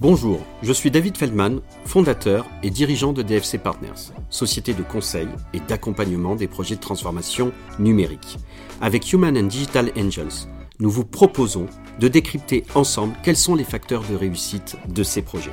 [0.00, 5.58] Bonjour, je suis David Feldman, fondateur et dirigeant de DFC Partners, société de conseil et
[5.58, 8.38] d'accompagnement des projets de transformation numérique.
[8.80, 10.46] Avec Human and Digital Angels,
[10.78, 11.66] nous vous proposons
[11.98, 15.50] de décrypter ensemble quels sont les facteurs de réussite de ces projets.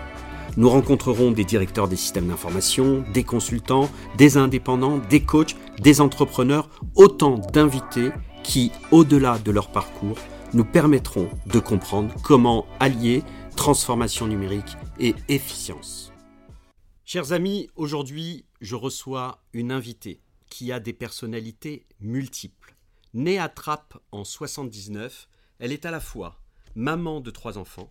[0.57, 6.69] Nous rencontrerons des directeurs des systèmes d'information, des consultants, des indépendants, des coachs, des entrepreneurs,
[6.93, 8.11] autant d'invités
[8.43, 10.17] qui, au-delà de leur parcours,
[10.53, 13.23] nous permettront de comprendre comment allier
[13.55, 16.11] transformation numérique et efficience.
[17.05, 22.75] Chers amis, aujourd'hui, je reçois une invitée qui a des personnalités multiples.
[23.13, 25.27] Née à Trappes en 79,
[25.59, 26.39] elle est à la fois
[26.75, 27.89] maman de trois enfants,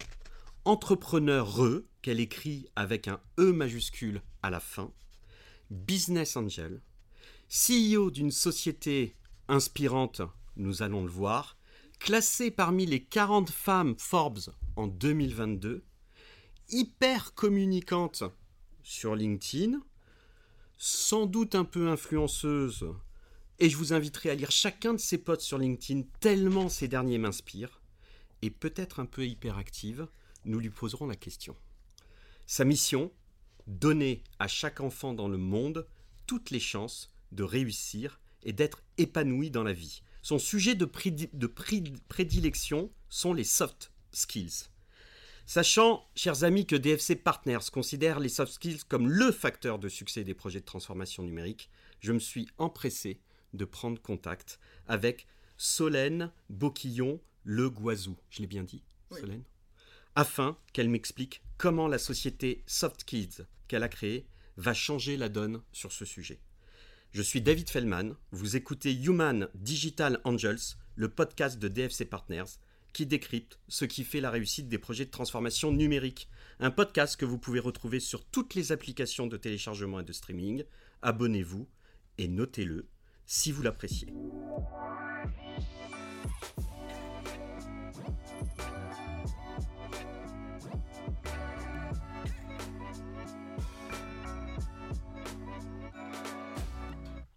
[0.64, 1.58] entrepreneur
[2.02, 4.92] qu'elle écrit avec un E majuscule à la fin,
[5.70, 6.82] business angel,
[7.48, 9.16] CEO d'une société
[9.48, 10.20] inspirante,
[10.56, 11.56] nous allons le voir,
[11.98, 15.84] classée parmi les 40 femmes Forbes en 2022,
[16.70, 18.24] hyper communicante
[18.82, 19.80] sur LinkedIn,
[20.76, 22.86] sans doute un peu influenceuse,
[23.58, 27.18] et je vous inviterai à lire chacun de ses posts sur LinkedIn tellement ces derniers
[27.18, 27.80] m'inspirent,
[28.42, 30.08] et peut-être un peu hyperactive,
[30.44, 31.56] nous lui poserons la question.
[32.46, 33.10] Sa mission
[33.66, 35.86] Donner à chaque enfant dans le monde
[36.26, 40.02] toutes les chances de réussir et d'être épanoui dans la vie.
[40.20, 40.86] Son sujet de,
[41.32, 44.68] de prédilection sont les soft skills.
[45.46, 50.24] Sachant, chers amis, que DFC Partners considère les soft skills comme le facteur de succès
[50.24, 51.68] des projets de transformation numérique,
[52.00, 53.20] je me suis empressé
[53.52, 55.26] de prendre contact avec
[55.58, 58.16] Solène Boquillon Le Guazou.
[58.30, 59.44] Je l'ai bien dit, Solène?
[60.16, 64.26] Afin qu'elle m'explique comment la société Soft Kids qu'elle a créée
[64.56, 66.40] va changer la donne sur ce sujet.
[67.12, 72.58] Je suis David Fellman, vous écoutez Human Digital Angels, le podcast de DFC Partners,
[72.94, 76.30] qui décrypte ce qui fait la réussite des projets de transformation numérique.
[76.60, 80.64] Un podcast que vous pouvez retrouver sur toutes les applications de téléchargement et de streaming.
[81.02, 81.68] Abonnez-vous
[82.18, 82.88] et notez-le
[83.26, 84.14] si vous l'appréciez.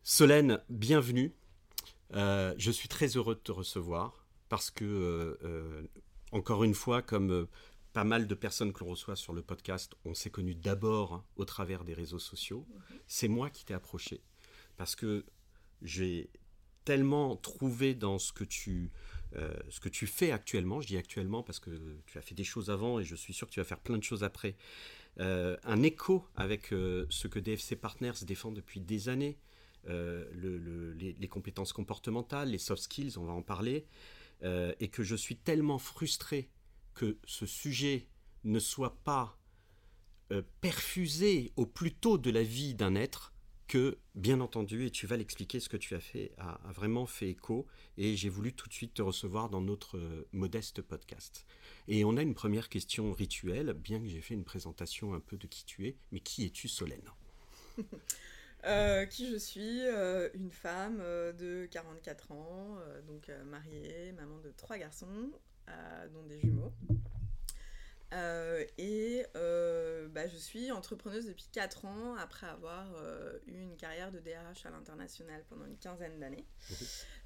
[0.03, 1.33] Solène, bienvenue.
[2.13, 5.83] Euh, je suis très heureux de te recevoir parce que, euh, euh,
[6.31, 7.45] encore une fois, comme euh,
[7.93, 11.45] pas mal de personnes que l'on reçoit sur le podcast, on s'est connus d'abord au
[11.45, 12.65] travers des réseaux sociaux.
[12.69, 12.99] Mhm.
[13.07, 14.21] C'est moi qui t'ai approché
[14.77, 15.25] parce que
[15.81, 16.29] j'ai
[16.85, 18.91] tellement trouvé dans ce que tu
[19.69, 21.69] ce que tu fais actuellement, je dis actuellement parce que
[22.07, 23.97] tu as fait des choses avant et je suis sûr que tu vas faire plein
[23.97, 24.55] de choses après,
[25.19, 29.37] un écho avec ce que DFC Partners défend depuis des années,
[29.85, 33.85] les, les, compétences comportementales, les soft skills, on va en parler,
[34.43, 36.49] euh, et que je suis tellement frustré
[36.93, 38.07] que ce sujet
[38.43, 39.37] ne soit pas
[40.31, 43.33] euh, perfusé au plus tôt de la vie d'un être
[43.67, 47.29] que, bien entendu, et tu vas l'expliquer, ce que tu as fait a, vraiment fait
[47.29, 47.67] écho,
[47.97, 51.45] et j'ai voulu tout de suite te recevoir dans notre euh, modeste podcast.
[51.87, 55.37] Et on a une première question rituelle, bien que j'ai fait une présentation un peu
[55.37, 57.09] de qui tu es, mais qui es-tu Solène?
[58.65, 64.51] Euh, qui je suis, euh, une femme euh, de 44 ans, donc mariée, maman de
[64.51, 65.31] trois garçons,
[66.13, 66.73] dont des jumeaux.
[68.77, 72.87] et bah, je suis entrepreneuse depuis 4 ans après avoir
[73.45, 76.45] eu une carrière de DRH à l'international pendant une quinzaine d'années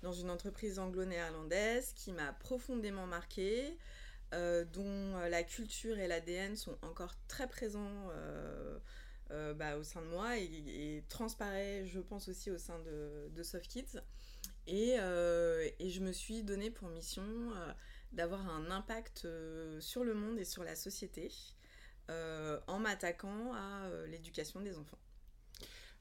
[0.02, 3.78] dans une entreprise anglo-néerlandaise qui m'a profondément marquée,
[4.32, 8.10] dont la culture et l'ADN sont encore très présents
[9.32, 13.44] euh, bah, au sein de moi et, transparaît, je pense, aussi au sein de, de
[13.44, 14.00] Soft Kids.
[14.68, 17.74] Et, euh, et, je me suis donné pour mission euh,
[18.12, 19.28] d'avoir un impact
[19.80, 21.32] sur le monde et sur la société
[22.68, 25.00] en m'attaquant à l'éducation des enfants.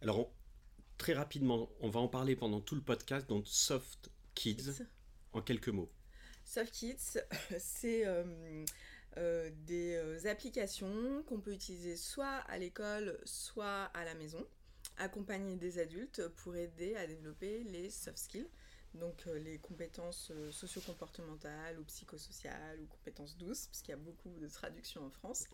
[0.01, 0.33] Alors,
[0.99, 4.83] très rapidement, on va en parler pendant tout le podcast, donc Soft Kids,
[5.33, 5.93] en quelques mots.
[6.45, 7.21] Soft Kids,
[7.61, 8.05] c'est
[9.17, 14.47] euh, des euh, applications qu'on peut utiliser soit à l'école, soit à la maison,
[14.99, 18.49] accompagner des adultes pour aider à développer les soft skills,
[18.95, 24.39] donc euh, les compétences socio-comportementales ou psychosociales ou compétences douces, parce qu'il y a beaucoup
[24.39, 25.47] de traductions en France,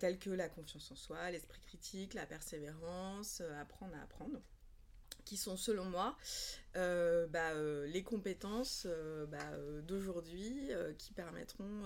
[0.00, 4.40] telles que la confiance en soi, l'esprit critique, la persévérance, apprendre à apprendre
[5.24, 6.18] qui sont selon moi
[6.74, 7.54] bah,
[7.86, 8.86] les compétences
[9.28, 11.84] bah, d'aujourd'hui qui permettront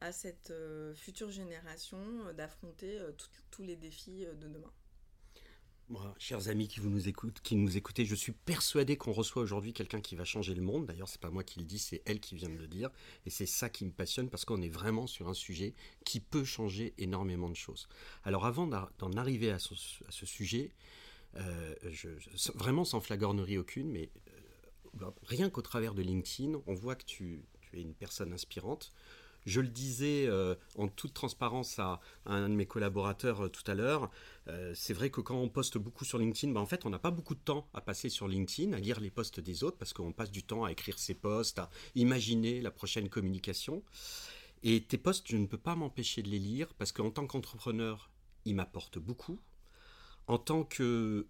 [0.00, 3.12] à cette euh, future génération euh, d'affronter euh,
[3.50, 4.72] tous les défis de demain.
[5.88, 7.40] Moi, chers amis qui, vous nous écoutent,
[7.74, 10.86] écoutez, je suis persuadé qu'on reçoit aujourd'hui quelqu'un qui va changer le monde.
[10.86, 12.90] D'ailleurs, c'est pas moi qui le dis, c'est elle qui vient de le dire.
[13.26, 15.74] Et c'est ça qui me passionne parce qu'on est vraiment sur un sujet
[16.04, 17.88] qui peut changer énormément de choses.
[18.22, 19.74] Alors, avant d'en arriver à ce,
[20.26, 20.70] sujet,
[22.54, 24.10] vraiment sans flagornerie aucune, mais
[25.02, 28.92] euh, rien qu'au travers de LinkedIn, on voit que tu es une personne inspirante.
[29.46, 33.74] Je le disais euh, en toute transparence à, un de mes collaborateurs euh, tout à
[33.74, 34.10] l'heure,
[34.48, 36.98] euh, c'est vrai que quand on poste beaucoup sur LinkedIn, ben, en fait, on n'a
[36.98, 39.92] pas beaucoup de temps à passer sur LinkedIn, à lire les posts des autres, parce
[39.92, 43.82] qu'on passe du temps à écrire ses posts, à imaginer la prochaine communication.
[44.62, 48.10] Et tes posts, je ne peux pas m'empêcher de les lire, parce qu'en tant qu'entrepreneur,
[48.44, 49.40] ils m'apportent beaucoup.
[50.26, 51.26] En tant que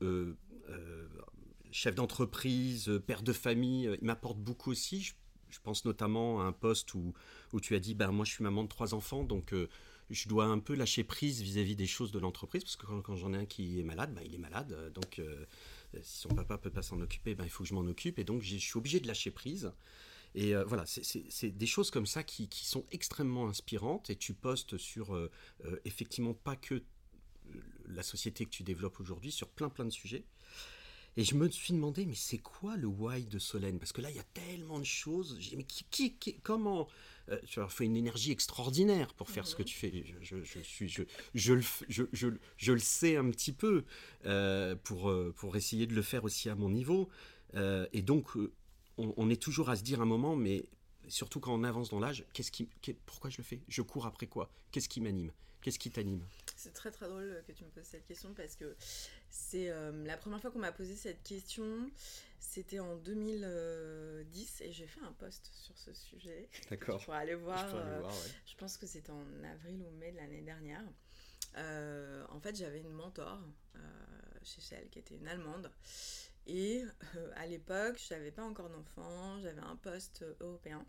[1.70, 5.12] chef d'entreprise, père de famille, ils m'apportent beaucoup aussi.
[5.58, 7.12] Pense notamment à un poste où,
[7.60, 9.68] tu as dit ben, Moi, je suis maman de trois enfants, donc euh,
[10.10, 13.32] je dois un peu lâcher prise vis-à-vis des choses de l'entreprise, parce que quand, j'en
[13.32, 14.72] ai un qui est malade, ben, il est malade.
[14.72, 15.44] Euh, donc, euh,
[16.02, 18.18] si son papa peut pas s'en occuper, ben, il faut que je m'en occupe.
[18.18, 19.72] Et donc, je suis obligé de lâcher prise.
[20.36, 24.10] Et voilà, c'est des choses comme ça qui, sont extrêmement inspirantes.
[24.10, 25.18] Et tu postes sur,
[25.84, 26.84] effectivement, pas que
[27.88, 30.24] la société que tu développes aujourd'hui, sur plein plein de sujets.
[31.16, 33.78] Et je me suis demandé, mais c'est quoi le why de Solène?
[33.78, 35.36] Parce que là, il y a tellement de choses.
[35.40, 36.88] J'ai mais qui, qui, comment
[37.30, 39.68] euh, Tu as fait une énergie extraordinaire pour faire ce que mhm.
[39.68, 40.04] tu fais.
[40.22, 41.02] Je, je, suis, je,
[41.34, 43.84] je, le, je, je, le sais un petit peu
[44.24, 47.08] euh, pour, euh, pour essayer de le faire aussi à mon niveau.
[47.54, 48.36] et donc,
[48.96, 50.64] on, on, est toujours à se dire un moment, mais
[51.08, 52.68] surtout quand on avance dans l'âge, qu'est-ce qui,
[53.04, 53.60] pourquoi je le fais?
[53.68, 54.50] Je cours après quoi?
[54.70, 55.32] Qu'est-ce qui m'anime?
[55.62, 56.22] Qu'est-ce qui t'anime?
[56.60, 58.76] C'est très très drôle que tu me poses cette question parce que
[59.30, 61.90] c'est euh, la première fois qu'on m'a posé cette question,
[62.38, 66.50] c'était en 2010 et j'ai fait un post sur ce sujet.
[66.70, 67.02] D'accord.
[67.02, 67.66] Pour aller voir.
[67.70, 68.14] Je, euh, voir,
[68.44, 70.84] je pense que c'était en avril ou mai de l'année dernière.
[71.56, 73.38] Euh, en fait, j'avais une mentor
[74.42, 75.72] chez Shell qui était une Allemande.
[76.46, 76.84] Et
[77.36, 80.84] à l'époque, je n'avais pas encore d'enfant, j'avais un poste européen.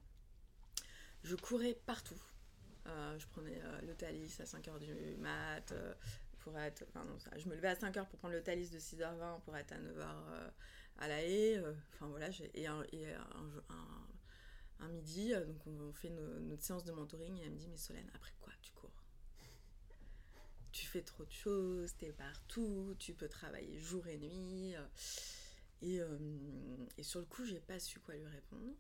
[1.24, 2.22] Je courais partout.
[3.12, 5.94] Euh, je prenais euh, le Thalys à 5h du mat euh,
[6.40, 6.84] pour être.
[6.90, 9.56] Enfin, non, ça, je me levais à 5h pour prendre le Thalys de 6h20 pour
[9.58, 10.52] être à 9h
[10.98, 11.62] à la haie.
[11.94, 12.84] Enfin voilà, et, un,
[14.90, 18.34] midi, donc on, fait notre séance de mentoring et elle me dit Mais Solène, après
[18.42, 18.90] quoi tu cours?
[20.72, 24.74] Tu fais trop de choses, t'es partout, tu peux travailler jour et nuit.
[25.82, 26.02] Et
[27.02, 28.74] sur le coup, j'ai pas su quoi lui répondre.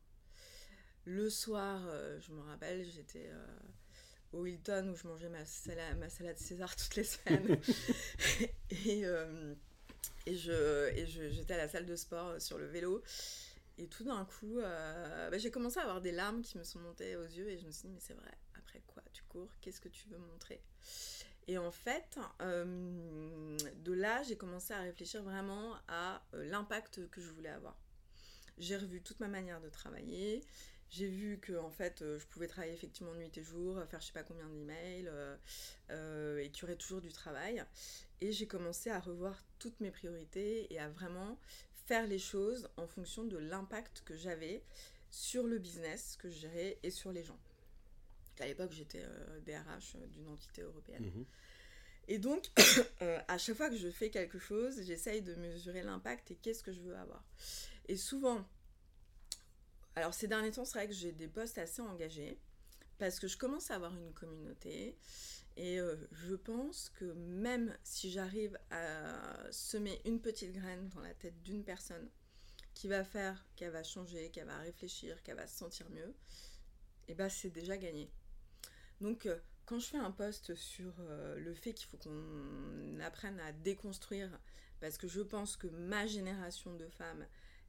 [1.06, 1.82] Le soir,
[2.20, 3.30] je me rappelle, j'étais
[4.34, 7.60] au Hilton où je mangeais ma salade, ma salade César toutes les semaines.
[8.86, 9.54] et, euh,
[10.26, 13.04] et, je, et j'étais à la salle de sport euh, sur le vélo.
[13.78, 16.80] Et tout d'un coup, euh, bah, j'ai commencé à avoir des larmes qui me sont
[16.80, 19.50] montées aux yeux et je me suis dit, mais c'est vrai, après quoi tu cours
[19.62, 20.62] Qu'est-ce que tu veux montrer?
[21.48, 27.50] Et en fait, de là, j'ai commencé à réfléchir vraiment à l'impact que je voulais
[27.50, 27.76] avoir.
[28.60, 30.44] J'ai revu toute ma manière de travailler,
[30.92, 34.08] j'ai vu que en fait euh, je pouvais travailler effectivement nuit et jour, faire je
[34.08, 35.36] sais pas combien d'emails euh,
[35.90, 37.64] euh, et qu'il y aurait toujours du travail.
[38.20, 41.40] Et j'ai commencé à revoir toutes mes priorités et à vraiment
[41.88, 44.64] faire les choses en fonction de l'impact que j'avais
[45.10, 47.40] sur le business que je gérais et sur les gens.
[48.40, 49.04] À l'époque j'étais
[49.46, 51.06] DRH d'une entité européenne.
[51.06, 51.26] Mhm.
[52.08, 52.50] Et donc,
[53.28, 56.74] à chaque fois que je fais quelque chose, j'essaye de mesurer l'impact et qu'est-ce que
[56.74, 57.24] je veux avoir.
[57.88, 58.46] Et souvent,
[59.96, 62.40] alors ces derniers temps, c'est vrai que j'ai des postes assez engagés
[62.98, 64.98] parce que je commence à avoir une communauté
[65.58, 71.14] et euh, je pense que même si j'arrive à semer une petite graine dans la
[71.14, 72.10] tête d'une personne
[72.74, 76.16] qui va faire qu'elle va changer, qu'elle va réfléchir, qu'elle va se sentir mieux,
[77.08, 78.10] et eh ben c'est déjà gagné.
[79.02, 83.40] Donc euh, quand je fais un post sur euh, le fait qu'il faut qu'on apprenne
[83.42, 84.40] à déconstruire,
[84.80, 87.26] parce que je pense que ma génération de femmes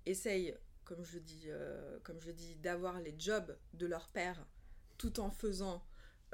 [0.07, 0.55] essaye
[0.95, 4.45] comme je dis, euh, comme je dis, d'avoir les jobs de leur père
[4.99, 5.83] tout en faisant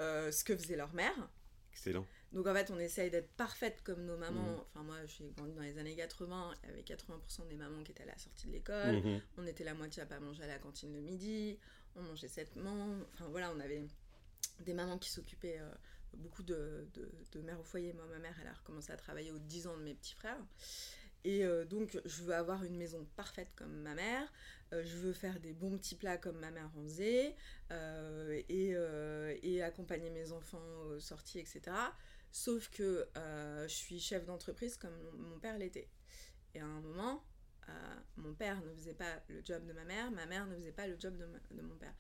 [0.01, 1.31] euh, ce que faisait leur mère.
[1.73, 2.05] Excellent.
[2.33, 4.43] Donc en fait, on essaye d'être parfaite comme nos mamans.
[4.43, 4.61] Mhm.
[4.75, 7.93] Enfin, moi, j'ai grandi dans les années 80, il y avait 80% des mamans qui
[7.93, 8.97] étaient à la sortie de l'école.
[8.97, 9.21] Mhm.
[9.37, 11.59] On était la moitié à pas manger à la cantine le midi.
[11.95, 12.97] On mangeait sept mans.
[13.15, 13.87] Enfin voilà, on avait
[14.61, 15.71] des mamans qui s'occupaient euh,
[16.15, 17.93] beaucoup de, de, de mères au foyer.
[17.93, 20.41] Moi, ma mère, elle a recommencé à travailler aux 10 ans de mes petits frères.
[21.25, 24.33] Et euh, donc, je veux avoir une maison parfaite comme ma mère.
[24.73, 27.35] Euh, je veux faire des bons petits plats comme ma mère en faisait.
[27.71, 31.63] Euh, et, accompagner mes enfants aux sorties, etc.
[32.31, 35.89] Sauf que je suis chef d'entreprise comme mon, père l'était.
[36.55, 37.25] Et à un moment,
[38.17, 40.87] mon père ne faisait pas le job de ma mère, ma mère ne faisait pas
[40.87, 41.95] le job de, de mon père.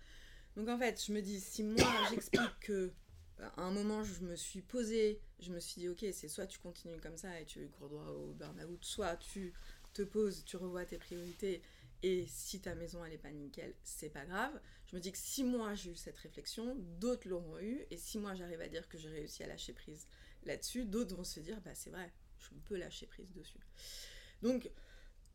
[0.56, 2.92] Donc en fait, je me dis, si moi j'explique que
[3.40, 6.58] à un moment, je me suis posée, je me suis dit, ok, c'est soit tu
[6.58, 9.52] continues comme ça et tu cours droit au burn-out, soit tu
[9.92, 11.62] te poses, tu revois tes priorités,
[12.02, 14.60] et si ta maison elle est pas nickel, c'est pas grave.
[14.86, 18.18] Je me dis que si moi j'ai eu cette réflexion, d'autres l'auront eu, et si
[18.18, 20.06] moi j'arrive à dire que j'ai réussi à lâcher prise
[20.44, 23.58] là-dessus, d'autres vont se dire, bah c'est vrai, je peux lâcher prise dessus.
[24.42, 24.70] Donc,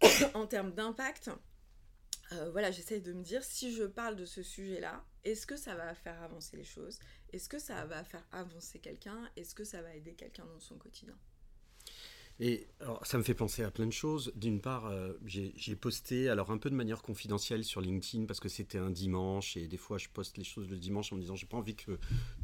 [0.34, 1.30] en termes d'impact,
[2.40, 5.76] euh, voilà, j'essaye de me dire, si je parle de ce sujet-là, est-ce que ça
[5.76, 7.00] va faire avancer les choses?
[7.32, 9.30] Est-ce que ça va faire avancer quelqu'un?
[9.36, 11.16] Est-ce que ça va aider quelqu'un dans son quotidien?
[12.40, 14.34] Et alors, ça me fait penser à plein de choses.
[14.36, 18.50] D'une part, euh, j'ai posté, alors un peu de manière confidentielle sur LinkedIn parce que
[18.50, 21.36] c'était un dimanche et des fois je poste les choses le dimanche en me disant
[21.36, 21.92] j'ai pas envie que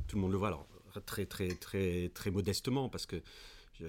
[0.08, 0.50] tout le monde le voit.
[0.50, 0.67] Alors
[1.05, 3.22] très très très très modestement parce que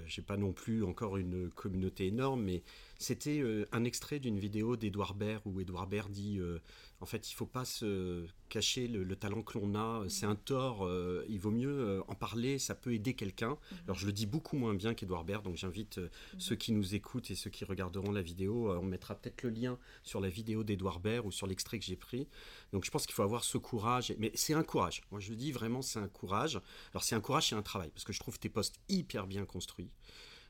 [0.06, 2.62] j'ai pas non plus encore une communauté énorme, mais
[2.98, 6.58] c'était euh, un extrait d'une vidéo d'Edouard Baird où Edouard Baird dit euh,
[7.00, 10.84] en fait il faut pas se cacher le, talent que l'on a, c'est un tort,
[10.84, 13.50] euh, il vaut mieux en parler, ça peut aider quelqu'un.
[13.50, 13.78] Mhm.
[13.84, 16.10] Alors je le dis beaucoup moins bien qu'Edouard Baird, donc j'invite mhm.
[16.38, 19.78] ceux qui nous écoutent et ceux qui regarderont la vidéo, on mettra peut-être le lien
[20.02, 22.28] sur la vidéo d'Edouard Baird ou sur l'extrait que j'ai pris.
[22.72, 25.02] Donc je pense qu'il faut avoir ce courage, mais c'est un courage.
[25.10, 26.60] Moi je le dis vraiment, c'est un courage.
[26.92, 29.44] Alors c'est un courage, c'est un travail, parce que je trouve tes postes hyper bien
[29.44, 29.90] construits.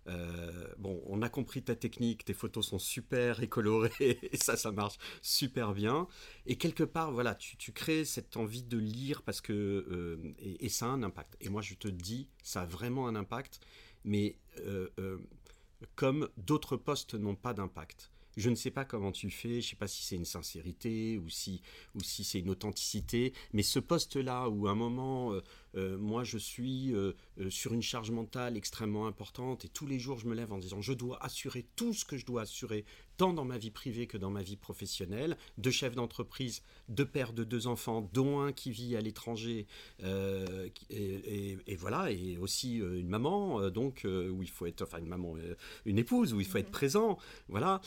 [0.07, 3.91] Euh, bon, on a compris ta technique, tes photos sont super et colorées,
[4.23, 6.09] et ça, ça marche super bien.
[6.47, 9.53] Et quelque part, voilà, tu, crées cette envie de lire parce que.
[9.53, 11.37] Euh, et, ça a un impact.
[11.41, 13.61] Et moi, je te dis, ça a vraiment un impact,
[14.05, 14.89] mais euh,
[15.97, 18.11] comme d'autres postes n'ont pas d'impact.
[18.37, 21.19] Je ne sais pas comment tu fais, je ne sais pas si c'est une sincérité
[21.19, 21.63] ou si,
[21.95, 25.35] ou si c'est une authenticité, mais ce poste-là où à un moment,
[25.75, 26.93] moi je suis
[27.49, 30.81] sur une charge mentale extrêmement importante et tous les jours je me lève en disant
[30.81, 32.85] je dois assurer tout ce que je dois assurer
[33.21, 37.35] tant dans ma vie privée que dans ma vie professionnelle, de chef d'entreprise, de père
[37.35, 39.67] de deux enfants, dont un qui vit à l'étranger,
[40.03, 45.01] euh, et, voilà, et aussi euh, une maman, euh, donc où il faut être, enfin
[45.01, 45.35] une maman,
[45.85, 47.19] une épouse, où il faut être présent,
[47.51, 47.83] voilà,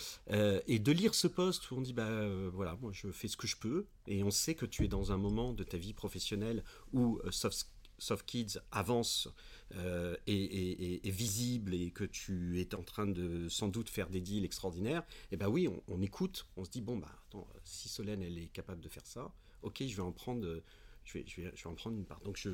[0.68, 3.48] et de lire ce poste où on dit bah voilà, moi je fais ce que
[3.48, 6.64] je peux, et on sait que tu es dans un moment de ta vie professionnelle
[6.94, 7.66] où soft,
[7.98, 9.30] soft Kids avance
[9.78, 15.04] euh, visible et que tu es en train de sans doute faire des deals extraordinaires,
[15.32, 18.38] et eh ben oui, on, écoute, on se dit bon bah attends, si Solène elle
[18.38, 20.62] est capable de faire ça, ok, je vais en prendre.
[21.06, 22.22] Je vais, je, vais, je vais en prendre une part.
[22.22, 22.52] Donc, je,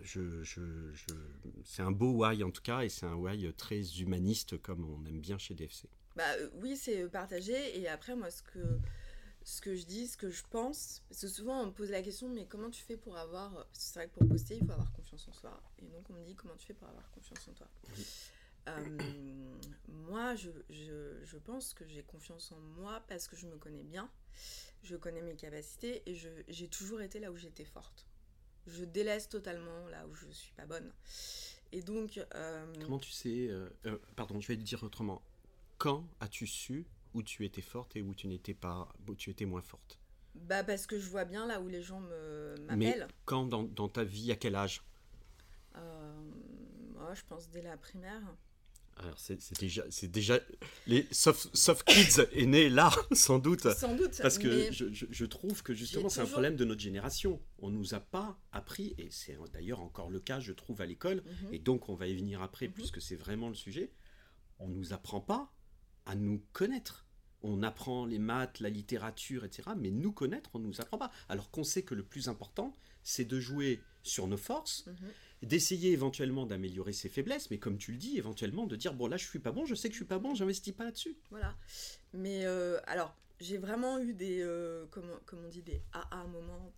[0.00, 0.62] je, je,
[1.62, 5.04] c'est un beau why en tout cas, et c'est un why très humaniste comme on
[5.06, 5.90] aime bien chez DFC.
[6.16, 7.78] Bah, euh, oui, c'est partagé.
[7.78, 8.58] Et après, moi, ce que,
[9.44, 11.02] ce que je dis, ce que je pense.
[11.08, 13.66] Parce que souvent, on me pose la question, mais comment tu fais pour avoir.
[13.72, 15.62] C'est vrai que pour poster, il faut avoir confiance en soi.
[15.78, 17.68] Et donc, on me dit, comment tu fais pour avoir confiance en toi?
[18.68, 18.98] Euh,
[19.88, 23.82] Moi, je, je, je, pense que j'ai confiance en moi parce que je me connais
[23.82, 24.10] bien.
[24.82, 26.14] Je connais mes capacités et
[26.48, 28.06] j'ai toujours été là où j'étais forte.
[28.66, 30.92] Je délaisse totalement là où je suis pas bonne.
[31.72, 32.20] Et donc.
[32.34, 33.48] Euh, comment tu sais.
[33.48, 33.68] Euh,
[34.16, 35.22] pardon, je vais le dire autrement.
[35.78, 39.44] Quand as-tu su où tu étais forte et où tu n'étais pas, où tu étais
[39.44, 40.00] moins forte
[40.34, 42.76] Bah parce que je vois bien là où les gens m'appellent.
[42.76, 44.82] Mais quand dans, dans, ta vie, à quel âge?
[45.76, 46.12] Euh,
[47.14, 48.22] Je pense dès la primaire.
[48.96, 50.38] Alors c'est déjà, c'est déjà
[50.86, 53.68] les soft, soft kids est né là sans doute.
[53.72, 54.20] Sans doute.
[54.20, 57.40] Parce que je, je, trouve que justement c'est un problème de notre génération.
[57.58, 61.22] On nous a pas appris et c'est d'ailleurs encore le cas je trouve à l'école
[61.24, 61.54] mhm.
[61.54, 62.74] et donc on va y venir après mhm.
[62.74, 63.92] puisque c'est vraiment le sujet.
[64.58, 65.52] On nous apprend pas
[66.06, 67.06] à nous connaître.
[67.42, 69.70] On apprend les maths, la littérature, etc.
[69.76, 71.10] Mais nous connaître, on ne nous apprend pas.
[71.28, 74.94] Alors qu'on sait que le plus important, c'est de jouer sur nos forces, mhm.
[75.42, 79.16] d'essayer éventuellement d'améliorer ses faiblesses, mais comme tu le dis, éventuellement de dire bon là
[79.16, 81.16] je suis pas bon, je sais que je suis pas bon, j'investis pas là-dessus.
[81.30, 81.56] Voilà.
[82.12, 86.72] Mais euh, alors j'ai vraiment eu des, euh, comment, on dit, des AA moments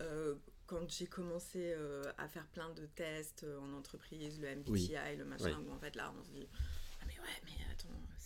[0.00, 0.34] euh,
[0.66, 1.74] quand j'ai commencé
[2.18, 6.12] à faire plein de tests en entreprise, le MBTI, le machin, où en fait là
[6.18, 6.48] on se dit
[7.00, 7.50] ah mais ouais mais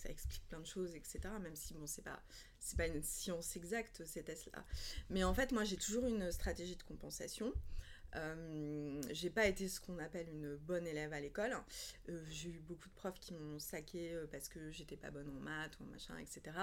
[0.09, 1.19] explique plein de choses, etc.
[1.41, 2.21] Même si, bon, c'est pas,
[2.59, 4.65] c'est pas une science exacte, ces tests-là.
[5.09, 7.53] Mais en fait, moi, j'ai toujours une stratégie de compensation.
[8.15, 11.55] Euh, j'ai pas été ce qu'on appelle une bonne élève à l'école.
[12.09, 15.29] Euh, j'ai eu beaucoup de profs qui m'ont saqué euh, parce que j'étais pas bonne
[15.29, 16.57] en maths ou en machin, etc.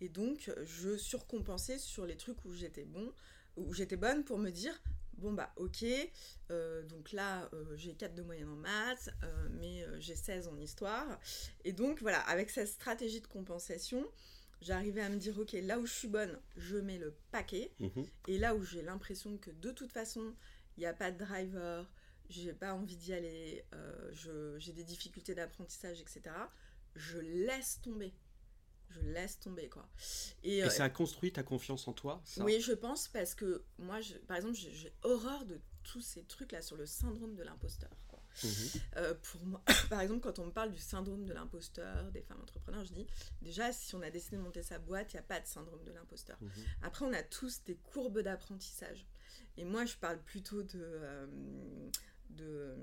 [0.00, 3.12] Et donc, je surcompensais sur les trucs où j'étais bon,
[3.56, 4.80] où j'étais bonne pour me dire
[5.18, 5.84] bon bah ok,
[6.50, 10.58] euh, donc là euh, j'ai 4 de moyenne en maths, euh, mais j'ai 16 en
[10.58, 11.20] histoire.
[11.64, 14.04] Et donc voilà, avec cette stratégie de compensation,
[14.60, 17.72] j'arrivais à me dire ok, là où je suis bonne, je mets le paquet.
[17.80, 18.06] Mhm.
[18.28, 20.34] Et là où j'ai l'impression que de toute façon,
[20.76, 21.90] il n'y a pas de driver,
[22.28, 23.64] j'ai pas envie d'y aller,
[24.58, 26.22] j'ai des difficultés d'apprentissage, etc.,
[26.94, 28.12] je laisse tomber
[28.90, 29.88] je laisse tomber quoi.
[30.42, 34.36] Et, ça a construit ta confiance en toi Oui, je pense parce que moi, par
[34.36, 37.90] exemple, j'ai horreur de tous ces trucs-là sur le syndrome de l'imposteur.
[38.44, 38.80] Mhm.
[38.96, 42.40] Euh, pour moi, par exemple, quand on me parle du syndrome de l'imposteur, des femmes
[42.40, 43.06] entrepreneurs, je dis
[43.42, 45.82] déjà, si on a décidé de monter sa boîte, il n'y a pas de syndrome
[45.84, 46.38] de l'imposteur.
[46.40, 46.50] Mhm.
[46.82, 49.06] Après, on a tous des courbes d'apprentissage.
[49.56, 51.26] Et moi, je parle plutôt de, euh,
[52.30, 52.76] de,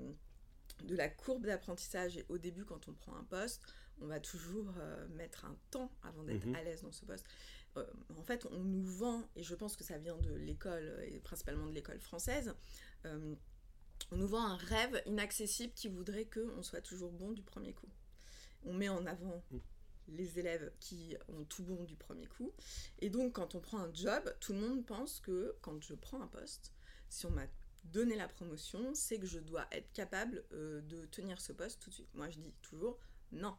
[0.84, 2.18] de la courbe d'apprentissage.
[2.18, 3.62] Et au début, quand on prend un poste,
[4.00, 6.54] on va toujours euh, mettre un temps avant d'être mhm.
[6.54, 7.26] à l'aise dans ce poste.
[7.76, 11.66] en fait, on nous vend, et je pense que ça vient de l'école, et principalement
[11.66, 12.54] de l'école française,
[14.12, 17.88] on nous vend un rêve inaccessible qui voudrait qu'on soit toujours bon du premier coup.
[18.64, 19.58] On met en avant mm.
[20.08, 22.52] les élèves qui ont tout bon du premier coup.
[23.00, 26.20] Et donc, quand on prend un job, tout le monde pense que quand je prends
[26.20, 26.72] un poste,
[27.08, 27.46] si on m'a
[27.84, 31.90] donné la promotion, c'est que je dois être capable euh, de tenir ce poste tout
[31.90, 32.14] de suite.
[32.14, 32.98] Moi, je dis toujours
[33.32, 33.56] non.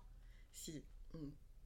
[0.58, 0.84] Si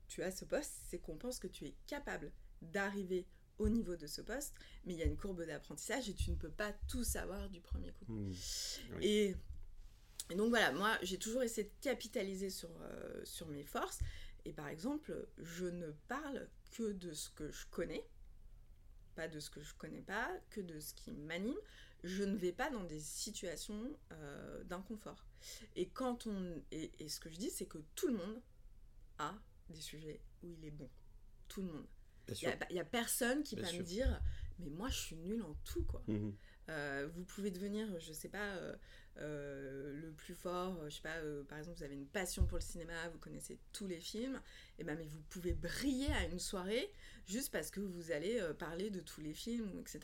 [0.07, 2.31] tu as ce poste, c'est qu'on pense que tu es capable
[2.61, 3.25] d'arriver
[3.57, 4.53] au niveau de ce poste,
[4.85, 7.61] mais il y a une courbe d'apprentissage et tu ne peux pas tout savoir du
[7.61, 8.05] premier coup.
[8.07, 8.33] Mmh.
[9.01, 9.35] Et,
[10.35, 13.99] donc voilà, moi j'ai toujours essayé de capitaliser sur, euh, sur mes forces.
[14.43, 18.05] Et par exemple, je ne parle que de ce que je connais,
[19.15, 21.59] pas de ce que je connais pas, que de ce qui m'anime.
[22.03, 25.23] Je ne vais pas dans des situations euh, d'inconfort.
[25.75, 28.41] Et quand on et, et ce que je dis, c'est que tout le monde
[29.21, 30.89] a des sujets où il est bon.
[31.47, 31.87] Tout le monde.
[32.29, 34.21] Il n'y a, personne qui va me dire,
[34.59, 36.03] mais moi je suis nulle en tout, quoi.
[36.07, 36.33] Mhm.
[36.69, 38.75] Euh, vous pouvez devenir, je sais pas, euh,
[39.17, 41.15] euh, le plus fort, je sais pas,
[41.49, 44.39] par exemple, vous avez une passion pour le cinéma, vous connaissez tous les films,
[44.79, 46.89] et ben, mais vous pouvez briller à une soirée
[47.25, 49.99] juste parce que vous allez parler de tous les films, etc.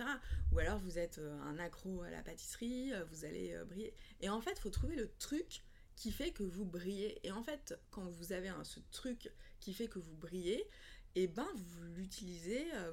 [0.52, 3.94] Ou alors vous êtes un accro à la pâtisserie, vous allez briller.
[4.20, 5.64] Et en fait, il faut trouver le truc
[5.98, 7.20] qui fait que vous brillez.
[7.28, 10.66] Et en fait, quand vous avez ce truc qui fait que vous brillez,
[11.16, 12.92] et eh ben vous l'utilisez euh,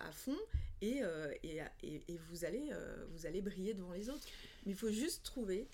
[0.00, 0.38] à fond
[0.80, 4.26] et, euh, et, et, vous, allez, euh, vous allez briller devant les autres.
[4.64, 5.68] Mais il faut juste trouver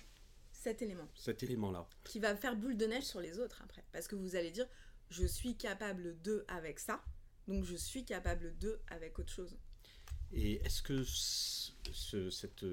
[0.51, 1.09] cet élément.
[1.15, 1.87] Cet élément-là.
[2.03, 3.85] Qui va faire boule de neige sur les autres après.
[3.93, 4.67] Parce que vous allez dire,
[5.11, 7.05] je suis capable de avec ça,
[7.47, 9.57] donc je suis capable de avec autre chose.
[10.33, 12.65] Et est-ce que ce, cette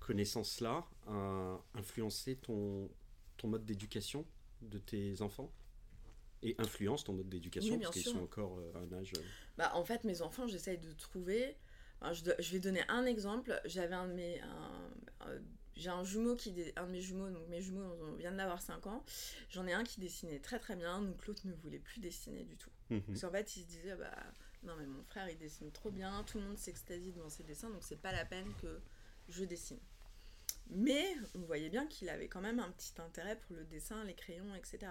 [0.00, 2.90] connaissance-là a influencé ton,
[3.36, 4.26] ton mode d'éducation
[4.62, 5.52] de tes enfants
[6.42, 9.12] et influence ton mode d'éducation parce qu'ils sont encore euh, à un âge.
[9.16, 9.22] Euh,
[9.56, 11.56] bah, en fait, mes enfants, j'essaye de trouver.
[12.12, 13.60] je, vais donner un exemple.
[13.64, 14.40] J'avais un de mes.
[15.74, 16.54] j'ai un jumeau qui.
[16.76, 19.04] Un de mes jumeaux, donc mes jumeaux, on vient d'avoir 5 ans.
[19.50, 22.56] J'en ai un qui dessinait très très bien, donc l'autre ne voulait plus dessiner du
[22.56, 22.70] tout.
[22.90, 23.02] Mhm.
[23.02, 24.14] Parce qu'en fait, il se disait, bah
[24.62, 27.70] non, mais mon frère il dessine trop bien, tout le monde s'extasie devant ses dessins,
[27.70, 28.80] donc c'est pas la peine que
[29.28, 29.78] je dessine.
[30.70, 34.14] Mais on voyait bien qu'il avait quand même un petit intérêt pour le dessin, les
[34.14, 34.90] crayons, etc.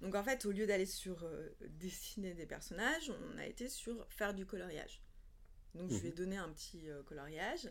[0.00, 4.06] Donc en fait, au lieu d'aller sur euh, dessiner des personnages, on a été sur
[4.08, 5.00] faire du coloriage.
[5.74, 6.16] Donc je lui ai mhm.
[6.16, 7.70] donné un petit euh, coloriage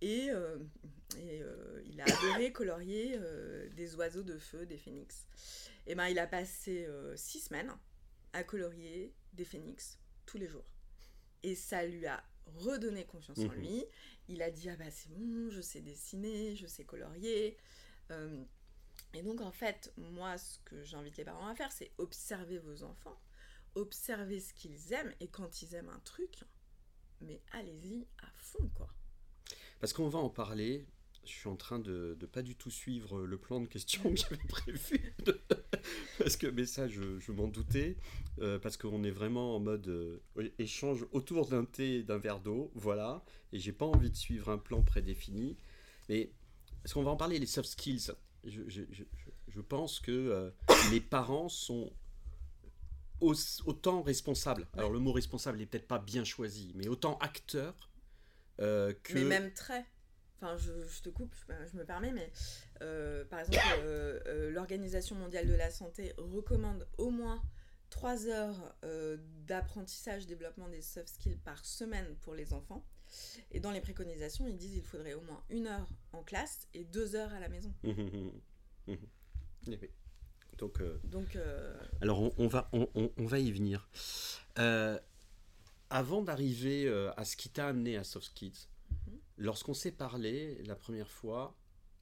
[0.00, 0.58] et, euh,
[1.16, 3.18] il a adoré colorier
[3.74, 5.26] des oiseaux de feu, des phénix.
[5.86, 7.72] Et ben il a passé six semaines
[8.32, 10.66] à colorier des phénix tous les jours.
[11.42, 13.60] Et ça lui a redonné confiance en mhm.
[13.60, 13.84] lui
[14.28, 17.56] il a dit ah bah c'est bon, je sais dessiner, je sais colorier.
[18.10, 18.44] Euh,
[19.14, 22.82] et donc en fait, moi ce que j'invite les parents à faire, c'est observer vos
[22.82, 23.18] enfants,
[23.74, 26.44] observer ce qu'ils aiment et quand ils aiment un truc,
[27.20, 28.88] mais allez-y à fond quoi.
[29.80, 30.86] Parce qu'on va en parler.
[31.26, 34.16] Je suis en train de ne pas du tout suivre le plan de questions que
[34.16, 35.14] j'avais prévu.
[36.18, 37.96] parce que, mais ça, je, m'en doutais.
[38.40, 42.70] Euh, parce qu'on est vraiment en mode euh, échange autour d'un thé d'un verre d'eau.
[42.74, 45.56] Voilà et j'ai pas envie de suivre un plan prédéfini.
[46.08, 46.30] Mais
[46.84, 48.12] est-ce qu'on va en parler, les soft skills?
[48.44, 49.04] Je, je, je,
[49.48, 50.50] je, pense que euh,
[50.90, 51.90] les parents sont
[53.20, 54.68] autant responsables.
[54.74, 57.90] Alors le mot responsable n'est peut-être pas bien choisi, mais autant acteurs
[58.60, 59.14] euh, que...
[59.14, 59.84] Mais même très.
[60.36, 61.34] Enfin, je, te coupe,
[61.72, 62.30] je me permets, mais
[62.82, 63.58] euh, par exemple,
[64.50, 67.42] l'Organisation mondiale de la santé recommande au moins
[67.90, 68.74] 3 heures
[69.46, 72.84] d'apprentissage, développement des soft skills par semaine pour les enfants.
[73.52, 76.84] Et dans les préconisations, ils disent qu'il faudrait au moins une heure en classe et
[76.84, 77.72] deux heures à la maison.
[80.58, 83.88] Donc, euh, Donc euh, alors on, va, on, on, va y venir.
[84.58, 84.98] Euh,
[85.90, 88.68] avant d'arriver à ce qui t'a amené à Soft Kids,
[89.36, 91.56] lorsqu'on s'est parlé la première fois,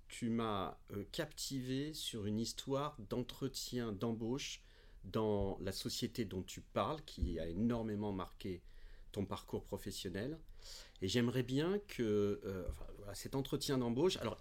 [0.09, 0.79] tu m'as
[1.12, 4.62] captivé sur une histoire d'entretien, d'embauche
[5.05, 8.62] dans la société dont tu parles, qui a énormément marqué
[9.12, 10.38] ton parcours professionnel.
[11.03, 12.64] Et j'aimerais bien que euh,
[13.14, 14.38] cet entretien d'embauche, alors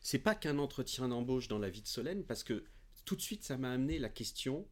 [0.00, 2.64] c'est pas qu'un entretien d'embauche dans la vie de Solène, parce que
[3.04, 4.66] tout de suite ça m'a amené la question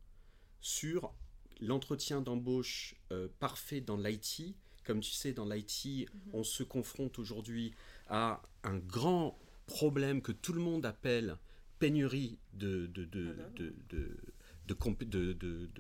[0.61, 1.15] sur
[1.61, 4.57] l'entretien d'embauche euh, parfait dans l'IT.
[4.87, 6.21] Comme tu sais, dans l'IT, mhm.
[6.33, 7.75] on se confronte aujourd'hui
[8.09, 11.37] à un grand problème que tout le monde appelle
[11.79, 13.75] pénurie de, de, de, de,
[14.67, 15.37] de,
[15.75, 15.77] de,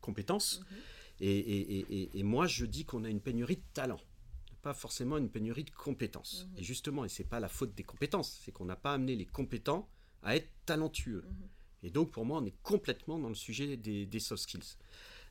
[0.00, 0.62] compétences.
[1.20, 4.00] Et, et, et, moi, je dis qu'on a une pénurie de talent,
[4.62, 6.46] pas forcément une pénurie de compétences.
[6.50, 6.58] Mhm.
[6.58, 9.26] Et justement, et c'est pas la faute des compétences, c'est qu'on n'a pas amené les
[9.26, 9.88] compétents
[10.22, 11.24] à être talentueux.
[11.26, 11.48] Mhm.
[11.84, 14.76] Et donc, pour moi, on est complètement dans le sujet des, des soft skills.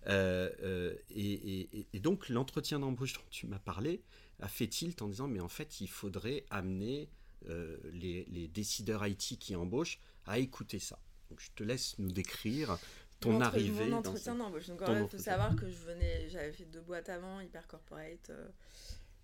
[0.08, 4.02] Euh, euh, et, et, donc, l'entretien d'embauche dont tu m'as parlé
[4.40, 7.10] a fait tilt en disant, mais en fait, il faudrait amener
[7.50, 11.00] euh, les, les, décideurs IT qui embauchent à écouter ça.
[11.30, 12.78] Donc, je te laisse nous décrire
[13.20, 13.88] ton arrivée.
[13.88, 14.68] Mon entretien d'embauche.
[14.68, 18.32] Donc, il faut savoir que je venais, j'avais fait deux boîtes avant, Hyper Corporate.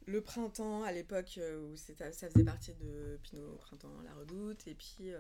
[0.06, 5.12] le printemps, à l'époque où ça faisait partie de Pinot Printemps, La Redoute, et puis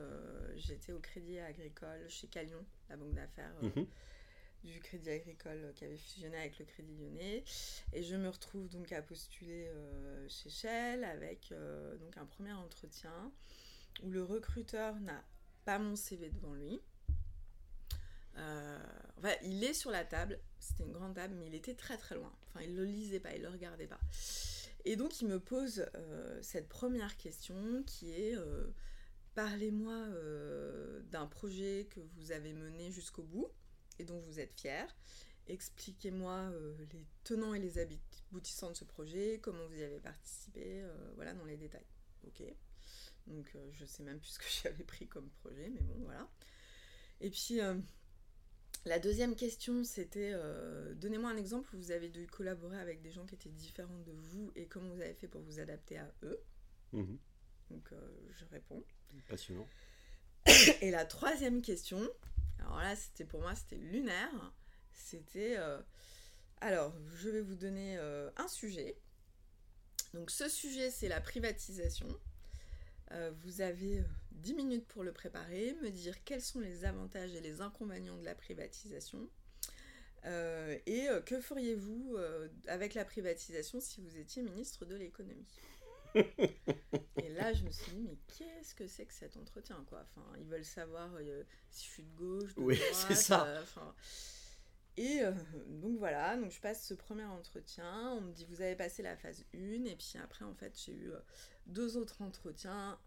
[0.56, 3.54] j'étais au Crédit Agricole chez Calion, la banque d'affaires.
[3.62, 3.86] Mhm
[4.63, 7.43] du Crédit Agricole qui avait fusionné avec le Crédit Lyonnais.
[7.93, 12.54] Et je me retrouve donc à postuler euh, chez Shell avec euh, donc un premier
[12.54, 13.32] entretien
[14.04, 15.24] où le recruteur n'a
[15.65, 16.82] pas mon CV devant lui.
[18.38, 18.80] Euh,
[19.17, 22.15] enfin, il est sur la table, c'était une grande table, mais il était très très
[22.15, 22.32] loin.
[22.48, 24.00] Enfin, il ne le lisait pas, il ne le regardait pas.
[24.86, 25.86] Et donc, il me pose
[26.41, 28.36] cette première question qui est
[29.36, 30.08] Parlez-moi
[31.12, 33.50] d'un projet que vous avez mené jusqu'au bout
[34.00, 34.88] et dont vous êtes fier.
[35.48, 40.84] Expliquez-moi euh, les tenants et les aboutissants de ce projet, comment vous y avez participé,
[40.84, 41.88] euh, voilà, dans les détails.
[42.28, 42.44] Ok.
[43.26, 46.30] Donc euh, je sais même plus ce que j'avais pris comme projet, mais bon, voilà.
[47.20, 47.60] Et puis
[48.86, 50.34] la deuxième question, c'était
[50.96, 54.14] donnez-moi un exemple où vous avez dû collaborer avec des gens qui étaient différents de
[54.14, 56.40] vous et comment vous avez fait pour vous adapter à eux.
[56.94, 57.18] Mhm.
[57.72, 57.92] Donc
[58.32, 58.84] je réponds.
[59.28, 59.68] Passionnant.
[60.82, 62.00] Et la troisième question,
[62.60, 64.54] alors là, c'était pour moi, c'était lunaire.
[64.93, 65.58] C'était.
[65.58, 65.80] Euh,
[66.62, 68.98] alors, je vais vous donner euh, un sujet.
[70.13, 72.08] Donc, ce sujet, c'est la privatisation.
[73.12, 77.41] Euh, vous avez 10 minutes pour le préparer, me dire quels sont les avantages et
[77.41, 79.30] les inconvénients de la privatisation.
[80.26, 82.17] et que feriez-vous
[82.67, 85.48] avec la privatisation si vous étiez ministre de l'économie?
[86.15, 90.02] Et là, je me suis dit, mais qu'est-ce que c'est que cet entretien, quoi?
[90.02, 93.45] Enfin, ils veulent savoir euh, si je suis de gauche, de oui, c'est ça.
[93.45, 93.63] Euh,
[94.98, 95.32] et euh,
[95.67, 98.13] donc voilà, donc je passe ce premier entretien.
[98.17, 99.86] On me dit, vous avez passé la phase 1.
[99.86, 101.12] Et puis après, en fait, j'ai eu
[101.67, 103.00] deux autres entretiens.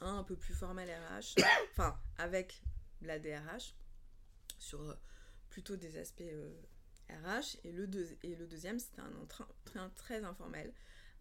[0.00, 2.60] Un un peu plus formel RH, enfin, avec
[3.00, 3.76] la DRH,
[4.58, 4.98] sur
[5.50, 6.24] plutôt des aspects
[7.08, 7.58] RH.
[7.62, 7.88] Et le,
[8.24, 10.72] et le deuxième, c'était un entretien très informel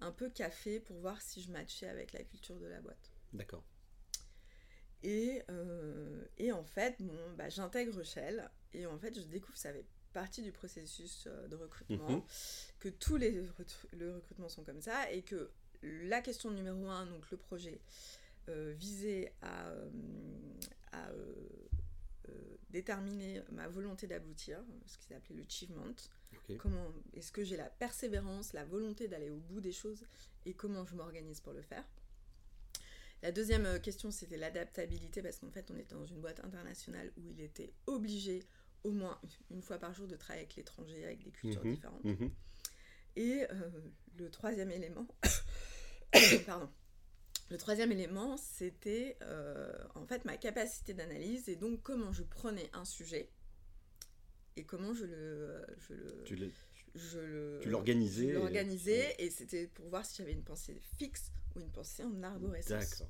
[0.03, 3.11] un peu café pour voir si je matchais avec la culture de la boîte.
[3.31, 3.63] D'accord.
[5.01, 9.73] Et, euh, et, en fait, bon, bah, j'intègre Shell et en fait, je découvre ça
[9.73, 12.23] fait partie du processus euh, de recrutement, mhm.
[12.79, 17.29] que tous les le recrutements sont comme ça et que la question numéro un, donc
[17.31, 17.81] le projet,
[18.47, 19.71] euh, visait à,
[20.91, 21.09] à
[22.69, 25.93] déterminer ma volonté d'aboutir, ce qu'ils appelait l'achievement.
[26.57, 30.05] Comment est-ce que j'ai la persévérance, la volonté d'aller au bout des choses
[30.45, 31.85] et comment je m'organise pour le faire?
[33.21, 37.11] La deuxième euh, question, c'était l'adaptabilité parce qu'en fait, on était dans une boîte internationale
[37.17, 38.43] où il était obligé
[38.83, 39.17] au moins
[39.49, 42.03] une fois par jour de travailler avec l'étranger, avec des cultures mhm, différentes.
[42.03, 42.31] Mhm.
[43.15, 43.69] Et euh,
[44.17, 45.07] le troisième élément,
[46.45, 46.69] pardon,
[47.49, 52.69] le troisième élément, c'était euh, en fait ma capacité d'analyse et donc comment je prenais
[52.73, 53.29] un sujet
[54.55, 55.65] et comment je le.
[55.77, 56.35] Je le tu
[56.95, 58.33] je l'organisais.
[58.33, 62.69] l'organisais et, c'était pour voir si j'avais une pensée fixe ou une pensée en arborescence.
[62.69, 63.09] D'accord.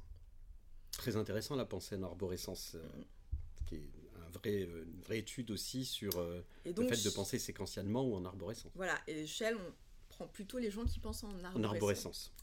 [0.93, 3.65] Très intéressant la pensée en arborescence, euh, mm.
[3.65, 3.89] qui est
[4.25, 8.23] un vrai, euh, une vraie étude aussi sur le fait de penser séquentiellement ou en
[8.23, 8.71] arborescence.
[8.75, 9.73] Voilà, et Shell, on
[10.07, 11.55] prend plutôt les gens qui pensent en arborescence.
[11.55, 12.33] En arborescence.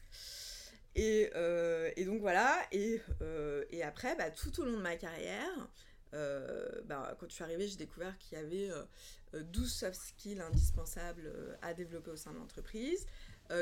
[0.95, 1.31] Et,
[1.97, 3.01] et, donc voilà, et,
[3.71, 5.71] et après, bah, tout au long de ma carrière,
[6.15, 8.71] euh, bah, quand je suis arrivée, j'ai découvert qu'il y avait
[9.33, 13.07] 12 euh, soft skills indispensables euh, à développer au sein de l'entreprise,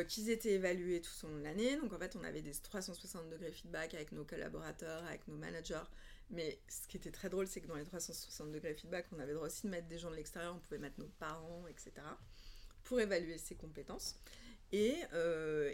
[0.07, 1.77] qu'ils étaient évalués tout au long de l'année.
[1.77, 5.85] Donc en fait, on avait des 360 degrés feedback avec nos collaborateurs, avec nos managers.
[6.31, 9.29] Mais ce qui était très drôle, c'est que dans les 360 degrés feedback, on avait
[9.29, 11.93] le droit aussi de mettre des gens de l'extérieur, on pouvait mettre nos parents, etc.,
[12.85, 14.17] pour évaluer ses compétences.
[14.73, 14.95] Et,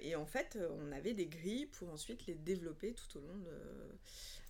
[0.03, 3.51] et, en fait, on avait des grilles pour ensuite les développer tout au long de,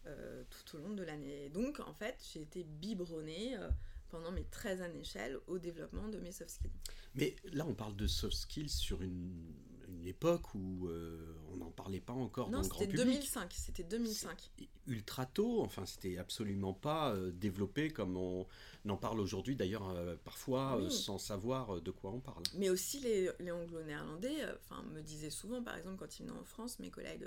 [0.06, 1.48] euh, tout au long de l'année.
[1.50, 3.70] Donc, en fait, j'ai été biberonnée euh,
[4.10, 6.70] pendant mes 13 années Shell au développement de mes soft skills.
[7.14, 9.32] Mais là, on parle de soft skills sur une,
[9.88, 12.96] une époque où euh, on n'en parlait pas encore dans le grand public.
[12.96, 14.50] 2005, c'était 2005.
[14.86, 18.46] Ultra tôt, enfin c'était absolument pas développé comme on
[18.88, 22.42] en parle aujourd'hui, d'ailleurs euh, parfois sans savoir de quoi on parle.
[22.56, 26.44] Mais aussi les, les anglo-néerlandais, enfin me disaient souvent, par exemple quand ils venaient en
[26.44, 27.26] France, mes collègues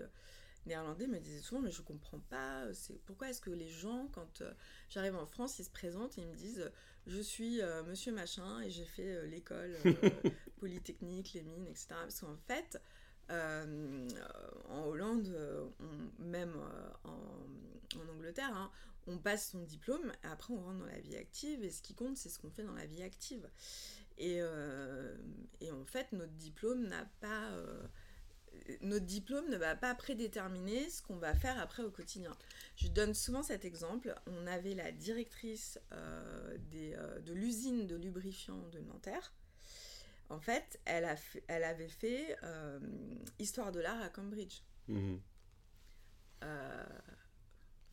[0.67, 4.43] néerlandais me disaient souvent mais je comprends pas c'est pourquoi est-ce que les gens quand
[4.89, 6.71] j'arrive en France ils se présentent et ils me disent
[7.07, 9.75] je suis monsieur machin et j'ai fait l'école
[10.59, 12.79] polytechnique les mines etc parce qu'en fait
[13.29, 14.07] euh,
[14.69, 15.27] en Hollande,
[16.19, 18.71] même euh, en, Angleterre, hein,
[19.07, 21.93] on passe son diplôme, et après on rentre dans la vie active, et ce qui
[21.93, 23.49] compte, c'est ce qu'on fait dans la vie active.
[24.17, 25.15] Et, euh,
[25.59, 27.51] et en fait, notre diplôme n'a pas...
[28.81, 32.35] notre diplôme ne va pas prédéterminer ce qu'on va faire après au quotidien.
[32.75, 34.15] Je donne souvent cet exemple.
[34.27, 35.79] On avait la directrice
[36.71, 39.33] des, de l'usine de lubrifiant de Nanterre,
[40.29, 41.15] en fait, elle, a
[41.47, 42.79] elle avait fait euh,
[43.39, 44.61] Histoire de l'art à Cambridge.
[46.43, 46.85] Euh,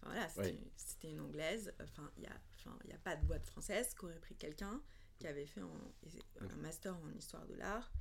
[0.03, 0.29] voilà,
[0.77, 1.72] c'était une anglaise.
[1.83, 4.83] Enfin, il n'y a, enfin, a pas de boîte française qui aurait pris quelqu'un
[5.18, 7.92] qui avait fait un master en histoire de l'art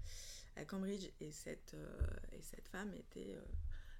[0.55, 1.09] à Cambridge.
[1.19, 3.37] Et cette, euh, et cette femme était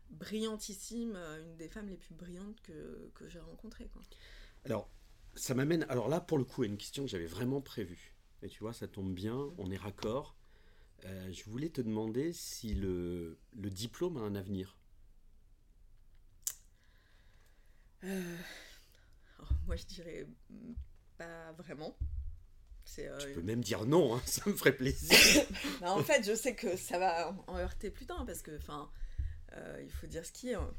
[0.09, 3.87] brillantissime, une des femmes les plus brillantes que, que j'ai rencontrées.
[3.87, 4.01] Quoi.
[4.65, 4.89] Alors,
[5.35, 8.15] ça m'amène, alors là, pour le coup, à une question que j'avais vraiment prévue.
[8.41, 10.35] Et tu vois, ça tombe bien, on est raccord.
[11.05, 14.77] Euh, je voulais te demander si le, le diplôme a un avenir.
[18.03, 18.37] Euh,
[19.65, 20.27] moi, je dirais
[21.17, 21.97] pas vraiment.
[22.99, 25.17] Euh, tu peux même dire non, hein, ça me ferait plaisir.
[25.81, 28.89] Bah, en fait, je sais que ça va en heurter plus tard parce que, enfin,
[29.81, 30.55] il faut dire ce qui est.
[30.55, 30.73] Hein.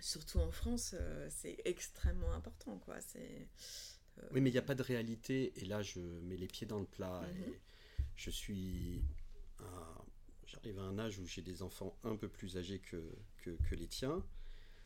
[0.00, 0.94] Surtout en France,
[1.28, 2.96] c'est extrêmement important, quoi.
[3.00, 3.48] C'est
[4.32, 5.52] oui, mais il n'y a pas de réalité.
[5.56, 7.22] Et là, je mets les pieds dans le plat.
[7.22, 7.52] Mhm.
[7.52, 7.60] Et
[8.16, 9.02] je suis.
[10.46, 13.86] J'arrive à un âge où j'ai des enfants un peu plus âgés que, que, les
[13.86, 14.24] tiens,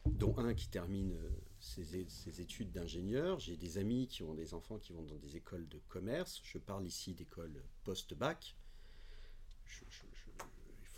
[0.05, 1.17] dont un qui termine
[1.65, 3.41] ses études d'ingénieur.
[3.41, 6.41] J'ai des amis qui ont des enfants qui vont dans des écoles de commerce.
[6.45, 8.57] Je parle ici d'écoles post-bac.
[9.67, 9.85] je,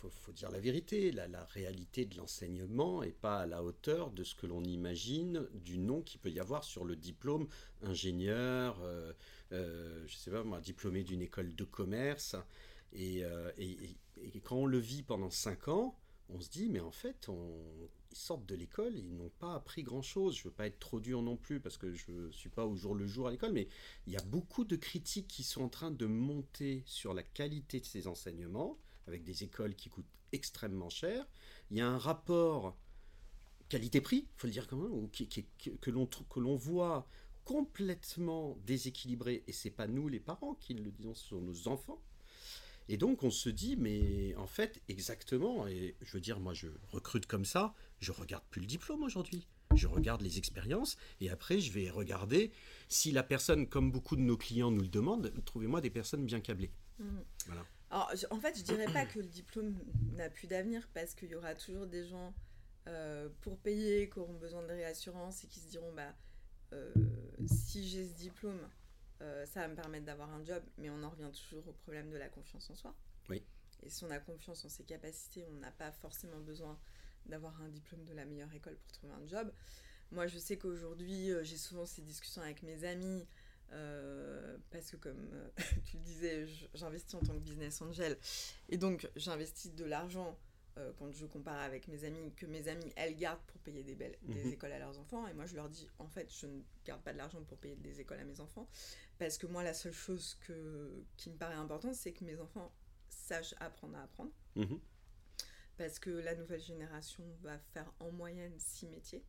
[0.09, 4.35] faut, dire la vérité, la, réalité de l'enseignement n'est pas à la hauteur de ce
[4.35, 7.47] que l'on imagine du nom qu'il peut y avoir sur le diplôme
[7.81, 9.13] ingénieur, euh,
[9.51, 12.35] euh, sais pas moi, diplômé d'une école de commerce.
[12.95, 13.95] Euh, et,
[14.43, 15.97] quand on le vit pendant cinq ans,
[16.29, 19.83] on se dit, mais en fait, on, ils sortent de l'école, ils n'ont pas appris
[19.83, 20.35] grand-chose.
[20.35, 22.65] Je ne veux pas être trop dur non plus parce que je ne suis pas
[22.65, 23.67] au jour le jour à l'école, mais
[24.05, 27.79] il y a beaucoup de critiques qui sont en train de monter sur la qualité
[27.79, 31.27] de ces enseignements avec des écoles qui coûtent extrêmement cher.
[31.71, 32.77] Il y a un rapport
[33.69, 35.27] qualité-prix, il faut le dire quand même, qui,
[35.81, 35.89] que
[36.39, 37.07] l'on voit
[37.43, 42.01] complètement déséquilibré, et c'est pas nous les parents qui le disons, ce sont nos enfants.
[42.89, 46.67] Et donc on se dit, mais en fait, exactement, et je veux dire, moi je
[46.91, 49.47] recrute comme ça, je regarde plus le diplôme aujourd'hui.
[49.75, 52.51] Je regarde les expériences et après je vais regarder
[52.87, 56.39] si la personne, comme beaucoup de nos clients nous le demandent, trouvez-moi des personnes bien
[56.39, 56.71] câblées.
[56.99, 57.05] Mmh.
[57.47, 57.65] Voilà.
[57.89, 59.77] Alors, en fait, je dirais pas que le diplôme
[60.15, 62.33] n'a plus d'avenir parce qu'il y aura toujours des gens
[62.87, 66.13] euh, pour payer qui auront besoin de réassurance et qui se diront bah
[66.73, 66.93] euh,
[67.45, 68.59] si j'ai ce diplôme,
[69.21, 72.09] euh, ça va me permettre d'avoir un job, mais on en revient toujours au problème
[72.09, 72.93] de la confiance en soi.
[73.29, 73.43] Oui.
[73.83, 76.77] Et si on a confiance en ses capacités, on n'a pas forcément besoin
[77.25, 79.51] d'avoir un diplôme de la meilleure école pour trouver un job.
[80.11, 83.25] Moi, je sais qu'aujourd'hui, j'ai souvent ces discussions avec mes amis.
[83.73, 85.49] Euh, parce que comme euh,
[85.83, 88.17] tu le disais, j'investis en tant que business angel
[88.69, 90.39] et donc j'investis de l'argent
[90.77, 93.95] euh, quand je compare avec mes amis que mes amis elles gardent pour payer des,
[93.95, 94.53] belles, des mhm.
[94.53, 97.11] écoles à leurs enfants et moi je leur dis en fait je ne garde pas
[97.11, 98.69] de l'argent pour payer des écoles à mes enfants
[99.17, 102.71] parce que moi la seule chose que, qui me paraît importante c'est que mes enfants
[103.09, 104.79] sachent apprendre à apprendre mhm.
[105.77, 109.23] Parce que la nouvelle génération va faire en moyenne six métiers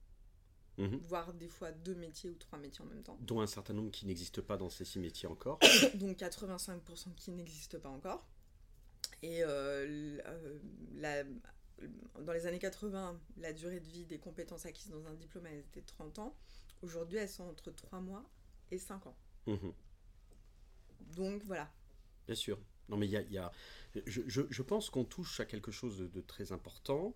[0.78, 0.98] Mhm.
[0.98, 3.18] voire des fois deux métiers ou trois métiers en même temps.
[3.20, 5.58] Dont un certain nombre qui n'existent pas dans ces six métiers encore.
[5.94, 8.24] Donc 85% qui n'existent pas encore.
[9.22, 11.24] Et euh, euh,
[12.20, 15.58] dans les années 80, la durée de vie des compétences acquises dans un diplôme, elle
[15.58, 16.36] était 30 ans.
[16.82, 18.24] Aujourd'hui, elles sont entre 3 mois
[18.70, 19.16] et 5 ans.
[19.48, 19.72] Mhm.
[21.16, 21.68] Donc voilà.
[22.26, 22.56] Bien sûr.
[22.88, 23.52] Non, mais il y a.
[24.06, 27.14] Je, je, pense qu'on touche à quelque chose de, de très important.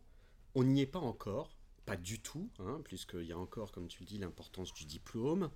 [0.55, 4.01] On n'y est pas encore pas du tout, hein, puisqu'il y a encore, comme tu
[4.01, 5.51] le dis, l'importance du diplôme.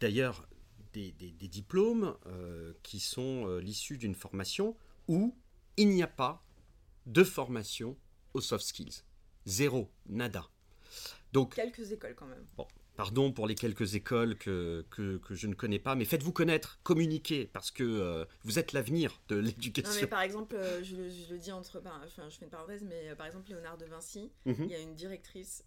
[0.00, 0.48] D'ailleurs,
[0.92, 5.36] des, diplômes euh, qui sont euh, l'issue d'une formation où
[5.76, 6.42] il n'y a pas
[7.06, 7.96] de formation
[8.34, 9.04] aux soft skills.
[9.46, 10.48] Zéro, nada.
[11.32, 12.46] Donc, Quelques écoles quand même.
[12.56, 12.66] Bon,
[12.98, 17.46] Pardon pour les quelques écoles que, que, je ne connais pas, mais faites-vous connaître, communiquez,
[17.46, 20.08] parce que euh, vous êtes l'avenir de l'éducation.
[20.08, 21.78] Par exemple, euh, je, le dis entre.
[21.78, 24.64] Enfin, je fais une parenthèse, mais euh, par exemple, Léonard de Vinci, mhm.
[24.64, 25.62] il y a une directrice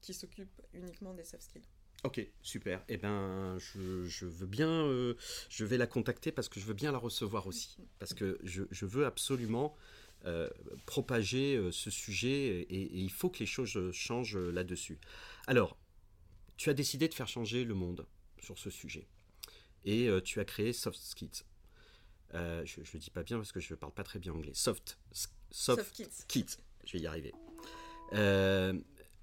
[0.00, 1.66] qui s'occupe uniquement des soft skills.
[2.04, 2.84] Ok, super.
[2.88, 4.86] Eh bien, je, je, veux bien,
[5.48, 7.78] je vais la contacter parce que je veux bien la recevoir aussi.
[7.98, 9.74] Parce que je, je veux absolument
[10.86, 15.00] propager ce sujet et, et, il faut que les choses changent là-dessus.
[15.48, 15.76] Alors,
[16.58, 18.06] tu as décidé de faire changer le monde
[18.40, 19.08] sur ce sujet.
[19.84, 21.44] Et euh, tu as créé Soft Skits.
[22.34, 24.34] Euh, je ne le dis pas bien parce que je ne parle pas très bien
[24.34, 24.52] anglais.
[24.52, 24.98] Soft,
[25.50, 26.58] soft, Kits.
[26.84, 27.32] Je vais y arriver.
[28.12, 28.78] Euh,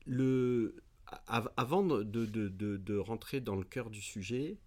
[0.06, 0.82] le,
[1.28, 4.58] avant de, de, de, de, rentrer dans le cœur du sujet,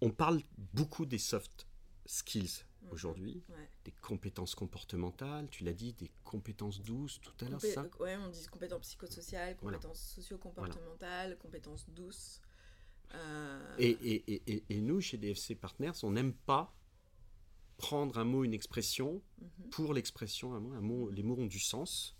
[0.00, 0.40] on parle
[0.72, 1.66] beaucoup des soft
[2.06, 2.92] skills mhm.
[2.92, 3.42] aujourd'hui,
[3.84, 8.28] des compétences comportementales, tu l'as dit, des compétences douces tout à l'heure, ça Oui, on
[8.28, 12.40] dit compétences psychosociales, compétences socio-comportementales, compétences douces.
[13.14, 16.72] Euh, et, et, et, et, nous, chez DFC Partners, on n'aime pas
[17.76, 19.70] prendre un mot, une expression mhm.
[19.70, 22.16] pour l'expression, un mot, un mot, les mots ont du sens.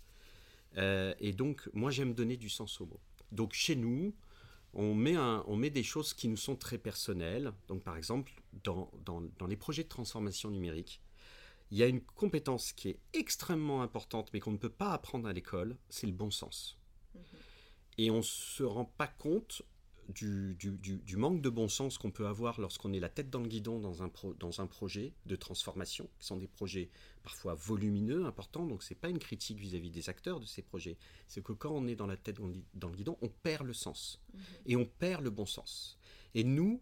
[0.77, 3.01] Euh, et donc, moi, j'aime donner du sens aux mots.
[3.31, 4.13] Donc, chez nous,
[4.73, 7.51] on met, un, on met des choses qui nous sont très personnelles.
[7.67, 8.31] Donc, par exemple,
[8.63, 11.01] dans, dans, dans les projets de transformation numérique,
[11.71, 15.27] il y a une compétence qui est extrêmement importante, mais qu'on ne peut pas apprendre
[15.27, 16.77] à l'école, c'est le bon sens.
[17.15, 17.21] Mhm.
[17.97, 19.61] Et on ne se rend pas compte
[20.11, 23.47] du, du, manque de bon sens qu'on peut avoir lorsqu'on est la tête dans le
[23.47, 26.89] guidon dans un, pro, dans un projet de transformation, qui sont des projets
[27.23, 30.97] parfois volumineux, importants, donc ce n'est pas une critique vis-à-vis des acteurs de ces projets,
[31.27, 32.37] c'est que quand on est dans la tête
[32.73, 34.41] dans le guidon, on perd le sens, mhm.
[34.65, 35.97] et on perd le bon sens.
[36.33, 36.81] Et nous,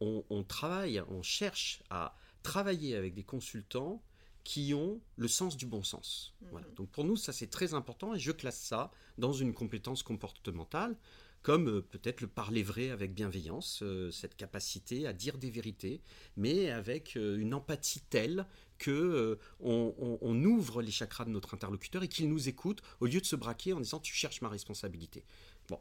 [0.00, 4.02] on, on travaille, on cherche à travailler avec des consultants
[4.44, 6.34] qui ont le sens du bon sens.
[6.40, 6.48] Mhm.
[6.50, 6.66] Voilà.
[6.76, 10.96] Donc pour nous, ça c'est très important et je classe ça dans une compétence comportementale
[11.42, 16.02] comme euh, peut-être le parler vrai avec bienveillance, euh, cette capacité à dire des vérités,
[16.36, 18.46] mais avec euh, une empathie telle
[18.78, 23.26] que on, ouvre les chakras de notre interlocuteur et qu'il nous écoute au lieu de
[23.26, 25.22] se braquer en disant tu cherches ma responsabilité.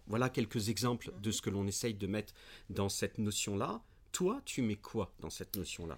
[0.07, 2.33] Voilà quelques exemples de ce que l'on essaye de mettre
[2.69, 3.81] dans cette notion-là.
[4.11, 5.97] Toi, tu mets quoi dans cette notion-là?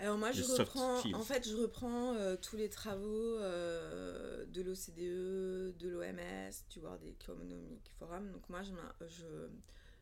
[0.00, 5.76] Alors moi, je reprends, en fait, je reprends euh, tous les travaux euh, de l'OCDE,
[5.76, 8.30] de l'OMS, du World Economic Forum.
[8.30, 8.72] Donc moi, je,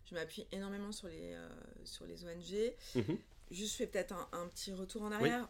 [0.04, 1.48] je, m'appuie énormément sur les, euh,
[1.85, 2.74] sur les ONG.
[2.94, 3.18] Mhm.
[3.50, 5.48] Juste, je fais peut-être un, petit retour en arrière.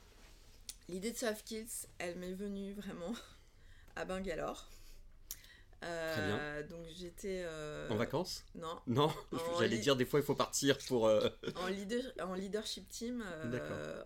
[0.89, 3.15] L'idée de Soft Skills, elle m'est venue vraiment
[3.97, 4.69] à Bangalore.
[5.83, 7.43] Euh, donc j'étais.
[7.45, 8.45] Euh, en vacances?
[8.55, 8.81] Non.
[8.87, 9.13] Non,
[9.59, 11.07] j'allais dire des fois il faut partir pour.
[11.07, 13.25] Euh, en, leader, en leadership team,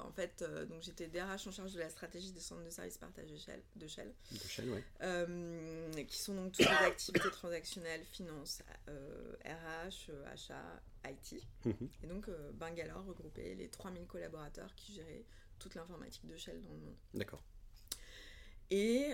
[0.01, 3.31] en fait, donc j'étais DRH en charge de la stratégie des centres de services partage
[3.31, 3.63] de Shell.
[3.77, 6.07] De Shell, de Shell ouais.
[6.07, 8.63] qui sont donc toutes les activités transactionnelles, finance,
[9.45, 11.43] RH, achat, IT.
[11.65, 11.89] Mhm.
[12.03, 15.25] Et donc Bangalore regroupait les 3000 collaborateurs qui géraient
[15.59, 16.97] toute l'informatique de Shell dans le monde.
[17.15, 17.43] D'accord.
[18.71, 19.13] Et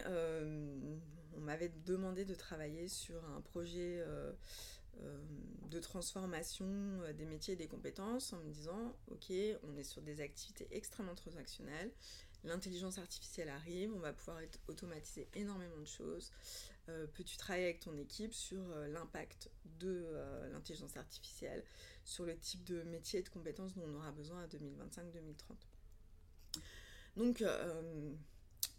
[1.37, 4.33] on m'avait demandé de travailler sur un projet euh,
[5.03, 5.19] euh,
[5.71, 10.03] de transformation euh, des métiers et des compétences en me disant, ok, on est sur
[10.03, 11.93] des activités extrêmement transactionnelles,
[12.45, 14.39] l'intelligence artificielle arrive, on va pouvoir
[14.69, 16.31] automatiser énormément de choses.
[17.15, 20.07] Peux-tu travailler avec ton équipe sur l'impact de
[20.53, 21.65] l'intelligence artificielle,
[22.05, 24.53] sur le type de métier et de compétences dont on aura besoin à 2025-2030
[27.17, 27.43] Donc,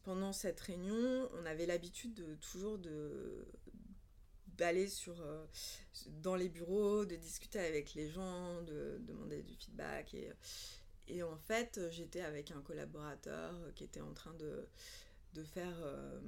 [0.03, 3.45] pendant cette réunion, on avait l'habitude de toujours de
[4.57, 5.45] d'aller sur euh,
[6.23, 10.31] dans les bureaux, de discuter avec les gens, de, demander du feedback et,
[11.07, 14.67] et en fait, j'étais avec un collaborateur qui était en train de,
[15.33, 16.19] de faire euh,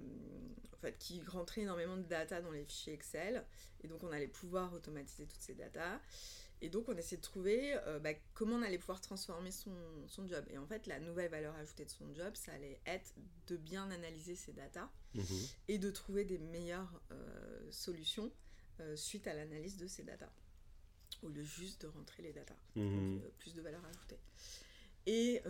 [0.74, 3.44] en fait qui rentrait énormément de data dans les fichiers Excel
[3.84, 6.00] et donc on allait pouvoir automatiser toutes ces data
[6.62, 9.72] et donc, on essayait de trouver euh, bah, comment on allait pouvoir transformer son,
[10.08, 10.46] son, job.
[10.50, 13.14] Et en fait, la nouvelle valeur ajoutée de son job, ça allait être
[13.48, 15.24] de bien analyser ses datas mhm.
[15.70, 18.32] et de trouver des meilleures euh, solutions
[18.82, 20.32] euh, suite à l'analyse de ces datas.
[21.24, 22.58] Au lieu juste de rentrer les datas.
[22.76, 23.22] Mhm.
[23.22, 24.20] Donc, plus de valeur ajoutée.
[25.06, 25.42] Et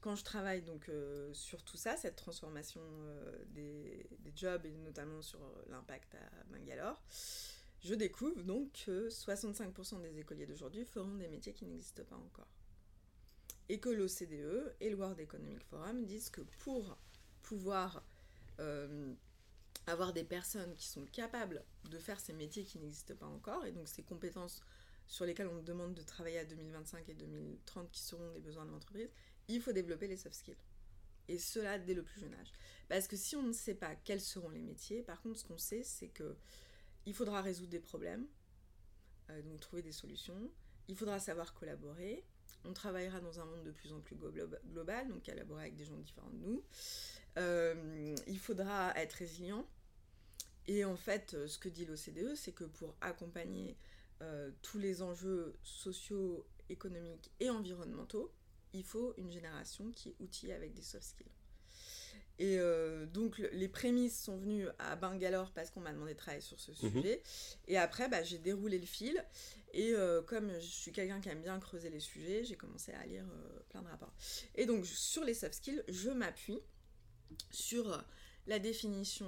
[0.00, 0.90] quand je travaille donc
[1.32, 2.82] sur tout ça, cette transformation
[3.48, 7.02] des, des, jobs et notamment sur l'impact à Bangalore,
[7.86, 12.48] je découvre donc que 65% des écoliers d'aujourd'hui feront des métiers qui n'existent pas encore.
[13.68, 16.98] Et que l'OCDE et le World Economic Forum disent que pour
[17.42, 18.02] pouvoir
[18.58, 19.14] euh,
[19.86, 23.70] avoir des personnes qui sont capables de faire ces métiers qui n'existent pas encore, et
[23.70, 24.62] donc ces compétences
[25.06, 28.72] sur lesquelles on demande de travailler à 2025 et 2030 qui seront des besoins de
[28.72, 29.10] l'entreprise,
[29.46, 30.56] il faut développer les soft skills.
[31.28, 32.52] Et cela dès le plus jeune âge.
[32.88, 35.58] Parce que si on ne sait pas quels seront les métiers, par contre ce qu'on
[35.58, 36.36] sait c'est que
[37.06, 38.26] il faudra résoudre des problèmes.
[39.28, 40.50] donc trouver des solutions.
[40.88, 42.24] Il faudra savoir collaborer.
[42.64, 45.96] On travaillera dans un monde de plus en plus global, donc collaborer avec des gens
[45.96, 46.64] différents de nous.
[48.26, 49.66] il faudra être résilient.
[50.68, 53.76] Et en fait, ce que dit l'OCDE, c'est que pour accompagner
[54.62, 58.32] tous les enjeux sociaux, économiques et environnementaux,
[58.72, 61.35] il faut une génération qui est outillée avec des soft skills.
[62.38, 66.42] Et euh, donc les prémices sont venues à Bangalore parce qu'on m'a demandé de travailler
[66.42, 66.92] sur ce mhm.
[66.92, 67.22] sujet.
[67.66, 69.24] Et après, bah, j'ai déroulé le fil.
[69.72, 73.06] Et euh, comme je suis quelqu'un qui aime bien creuser les sujets, j'ai commencé à
[73.06, 74.14] lire euh, plein de rapports.
[74.54, 76.60] Et donc sur les soft skills, je m'appuie
[77.50, 78.04] sur
[78.46, 79.26] la définition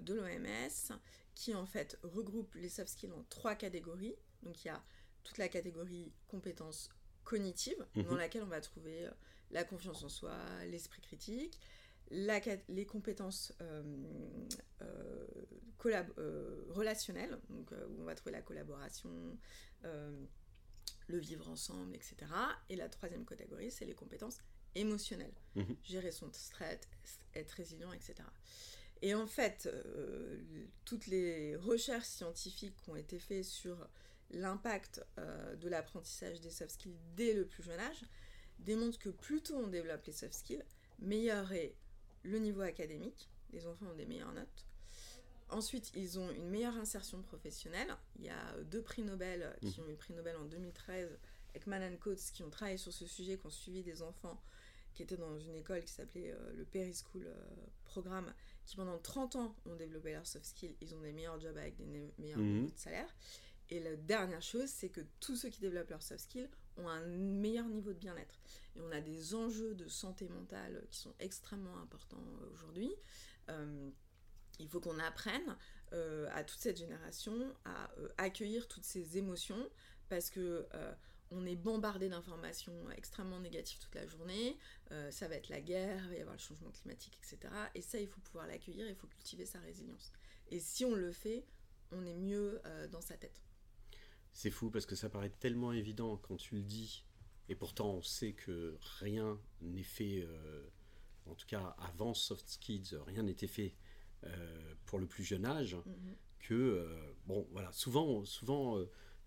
[0.00, 0.96] de l'OMS
[1.34, 4.14] qui en fait regroupe les soft skills en trois catégories.
[4.42, 4.82] Donc il y a
[5.24, 6.90] toute la catégorie compétences
[7.24, 8.18] cognitive, dans mhm.
[8.18, 9.08] laquelle on va trouver
[9.50, 10.36] la confiance en soi,
[10.70, 11.58] l'esprit critique,
[12.10, 13.82] les compétences euh,
[14.82, 19.38] euh, relationnelles, donc, où on va trouver la collaboration,
[19.82, 22.16] le vivre ensemble, etc.
[22.68, 24.38] Et la troisième catégorie, c'est les compétences
[24.74, 25.34] émotionnelles.
[25.54, 25.76] Mhm.
[25.84, 26.80] Gérer son stress,
[27.34, 28.14] être résilient, etc.
[29.02, 29.68] Et en fait,
[30.84, 33.88] toutes les recherches scientifiques qui ont été faites sur
[34.30, 38.04] l'impact euh, de l'apprentissage des soft skills dès le plus jeune âge
[38.58, 40.64] démontre que plus tôt on développe les soft skills,
[40.98, 41.74] meilleur est
[42.26, 44.66] le niveau académique, les enfants ont des meilleures notes.
[45.48, 47.96] Ensuite, ils ont une meilleure insertion professionnelle.
[48.18, 49.84] Il y a deux prix Nobel qui mmh.
[49.84, 51.18] ont eu le prix Nobel en 2013,
[51.54, 54.40] Ekman Coates, qui ont travaillé sur ce sujet, qui ont suivi des enfants
[54.92, 57.34] qui étaient dans une école qui s'appelait euh, le Perry School euh,
[57.84, 58.32] Programme,
[58.64, 60.74] qui pendant 30 ans ont développé leurs soft skills.
[60.80, 61.84] Ils ont des meilleurs jobs avec des
[62.18, 62.42] meilleurs mmh.
[62.42, 63.14] niveaux de salaire.
[63.68, 66.48] Et la dernière chose, c'est que tous ceux qui développent leurs soft skills
[66.78, 68.38] ont un meilleur niveau de bien-être.
[68.74, 72.94] Et on a des enjeux de santé mentale qui sont extrêmement importants euh, aujourd'hui.
[73.50, 73.90] Euh,
[74.58, 75.56] il faut qu'on apprenne
[75.92, 79.68] euh, à toute cette génération à accueillir toutes ces émotions
[80.08, 80.66] parce que
[81.32, 84.56] on est bombardé d'informations extrêmement négatives toute la journée.
[85.10, 87.52] ça va être la guerre, il va y avoir le changement climatique, etc.
[87.74, 90.12] Et ça, il faut pouvoir l'accueillir, il faut cultiver sa résilience.
[90.48, 91.44] Et si on le fait,
[91.90, 92.62] on est mieux
[92.92, 93.45] dans sa tête.
[94.36, 97.06] C'est fou parce que ça paraît tellement évident quand tu le dis,
[97.48, 100.68] et pourtant on sait que rien n'est fait, euh,
[101.24, 103.72] en tout cas avant Soft Skills, rien n'était fait
[104.24, 106.16] euh, pour le plus jeune âge, mhm.
[106.40, 108.78] que, euh, bon voilà, souvent, souvent,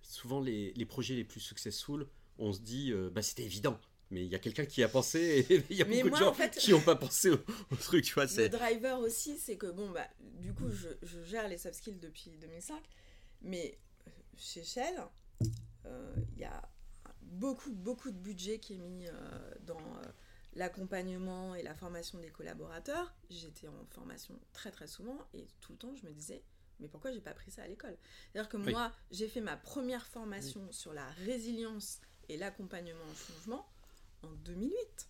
[0.04, 2.08] souvent les, projets les plus successful,
[2.38, 3.82] on se dit, bah c'était évident.
[4.12, 6.36] Mais il y a quelqu'un qui a pensé et il y a beaucoup de gens
[6.56, 8.06] qui n'ont pas pensé au, truc.
[8.06, 10.08] Tu vois, le driver aussi, c'est que, bon, bah,
[10.40, 12.80] du coup, je, je gère les soft skills depuis 2005,
[13.42, 13.80] mais
[14.40, 14.96] chez Shell,
[15.86, 16.70] euh, il y a
[17.22, 19.12] beaucoup, beaucoup de budget qui est mis euh,
[19.62, 20.06] dans euh,
[20.54, 23.14] l'accompagnement et la formation des collaborateurs.
[23.30, 26.42] J'étais en formation très très souvent et tout le temps je me disais
[26.80, 27.98] mais pourquoi j'ai pas pris ça à l'école?
[28.32, 33.68] C'est-à-dire que moi j'ai fait ma première formation sur la résilience et l'accompagnement au changement
[34.24, 35.10] en 2008.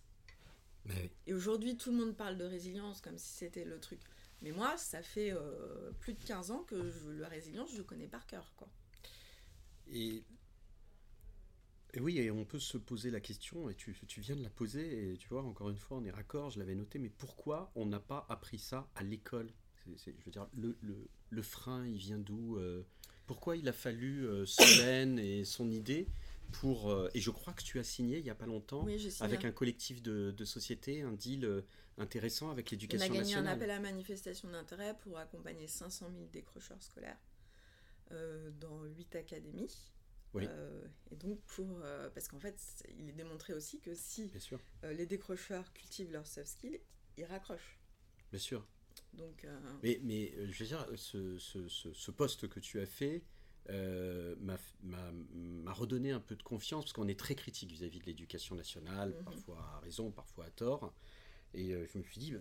[1.28, 4.00] Et aujourd'hui tout le monde parle de résilience comme si c'était le truc.
[4.42, 5.32] Mais moi ça fait
[6.00, 8.68] plus de 15 ans que je, la résilience je connais par cœur quoi.
[9.92, 10.24] Et,
[11.98, 15.16] oui, et on peut se poser la question, et tu, viens de la poser, et
[15.16, 18.00] tu vois, encore une fois, on est raccord, je l'avais noté, mais pourquoi on n'a
[18.00, 19.50] pas appris ça à l'école?
[19.86, 20.46] Je veux dire,
[21.30, 22.82] le, frein, il vient d'où euh,
[23.26, 26.06] Pourquoi il a fallu euh, Solène et son idée
[26.52, 28.86] pour, euh, et je crois que tu as signé il n'y a pas longtemps
[29.20, 31.64] avec un collectif de, de sociétés, un deal
[31.98, 33.24] intéressant avec l'éducation nationale.
[33.24, 37.18] On a gagné un appel à manifestation d'intérêt pour accompagner 500 000 décrocheurs scolaires.
[37.18, 37.29] euh,
[38.60, 39.90] dans huit académies.
[40.36, 42.56] Euh, et donc, pour, euh, parce qu'en fait,
[42.98, 44.32] il est démontré aussi que si
[44.82, 46.80] les décrocheurs cultivent leurs soft skills,
[47.16, 47.78] ils raccrochent.
[48.30, 48.66] Bien sûr.
[49.14, 49.46] Donc,
[49.82, 53.24] mais, mais je veux dire, ce, ce, ce, poste que tu as fait
[53.68, 59.10] m'a redonné un peu de confiance, parce qu'on est très critique vis-à-vis de l'éducation nationale,
[59.10, 59.24] mhm.
[59.24, 60.92] parfois à raison, parfois à tort.
[61.54, 62.34] Et je me suis dit,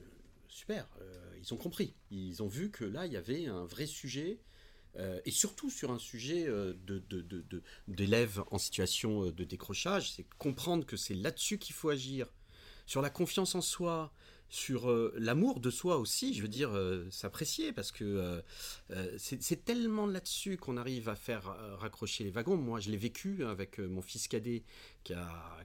[0.48, 0.88] super,
[1.40, 1.96] ils ont compris.
[2.12, 4.40] Ils ont vu que là, il y avait un vrai sujet
[4.98, 6.74] euh, et surtout sur un sujet euh,
[7.88, 12.28] d'élèves en situation euh, de décrochage, c'est comprendre que c'est là-dessus qu'il faut agir,
[12.86, 14.12] sur la confiance en soi,
[14.52, 16.72] sur l'amour de soi aussi, je veux dire,
[17.12, 18.42] s'apprécier, parce que
[19.16, 22.58] c'est tellement là-dessus qu'on arrive à faire raccrocher les wagons.
[22.58, 24.64] Moi, je l'ai vécu avec mon fils cadet
[25.04, 25.14] qui,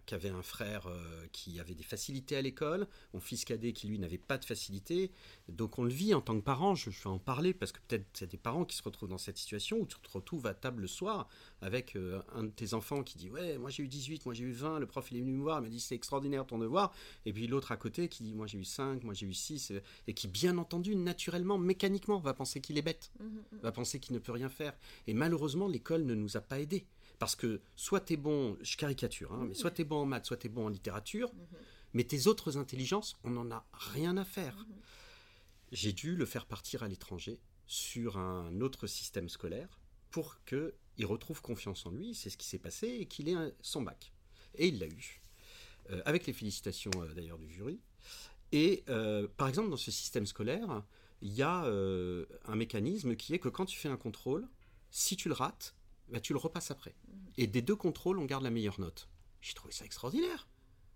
[0.06, 0.88] qui avait un frère
[1.32, 5.10] qui avait des facilités à l'école, mon fils cadet qui, lui, n'avait pas de facilité.
[5.48, 8.06] Donc, on le vit en tant que parent, je, vais en parler, parce que peut-être
[8.12, 10.82] c'est des parents qui se retrouvent dans cette situation où tu te retrouves à table
[10.82, 11.28] le soir
[11.62, 11.96] avec
[12.34, 14.78] un de tes enfants qui dit Ouais, moi j'ai eu 18, moi j'ai eu 20,
[14.78, 16.92] le prof il est venu me voir, il m'a dit c'est extraordinaire ton devoir,
[17.24, 19.72] et puis l'autre à côté qui dit Moi j'ai eu 5, moi j'ai eu 6,
[20.06, 23.58] et qui, bien entendu, naturellement, mécaniquement, va penser qu'il est bête, mmh, mmh, mmh.
[23.62, 24.74] va penser qu'il ne peut rien faire.
[25.06, 26.86] Et malheureusement, l'école ne nous a pas aidés.
[27.18, 30.06] Parce que soit tu es bon, je caricature, hein, mais soit tu es bon en
[30.06, 31.32] maths, soit tu es bon en littérature,
[31.92, 34.66] mais tes autres intelligences, on n'en a rien à faire.
[35.72, 41.40] J'ai dû le faire partir à l'étranger sur un autre système scolaire pour qu'il retrouve
[41.40, 44.12] confiance en lui, c'est ce qui s'est passé, et qu'il ait son bac.
[44.54, 45.22] Et il l'a eu,
[45.90, 47.80] euh, avec les félicitations euh, d'ailleurs du jury.
[48.52, 50.84] Et euh, par exemple, dans ce système scolaire,
[51.20, 54.46] il y a un mécanisme qui est que quand tu fais un contrôle,
[54.90, 55.74] si tu le rates,
[56.08, 56.94] bah, tu le repasses après.
[57.36, 59.08] Et des deux contrôles, on garde la meilleure note.
[59.40, 60.48] J'ai trouvé ça extraordinaire.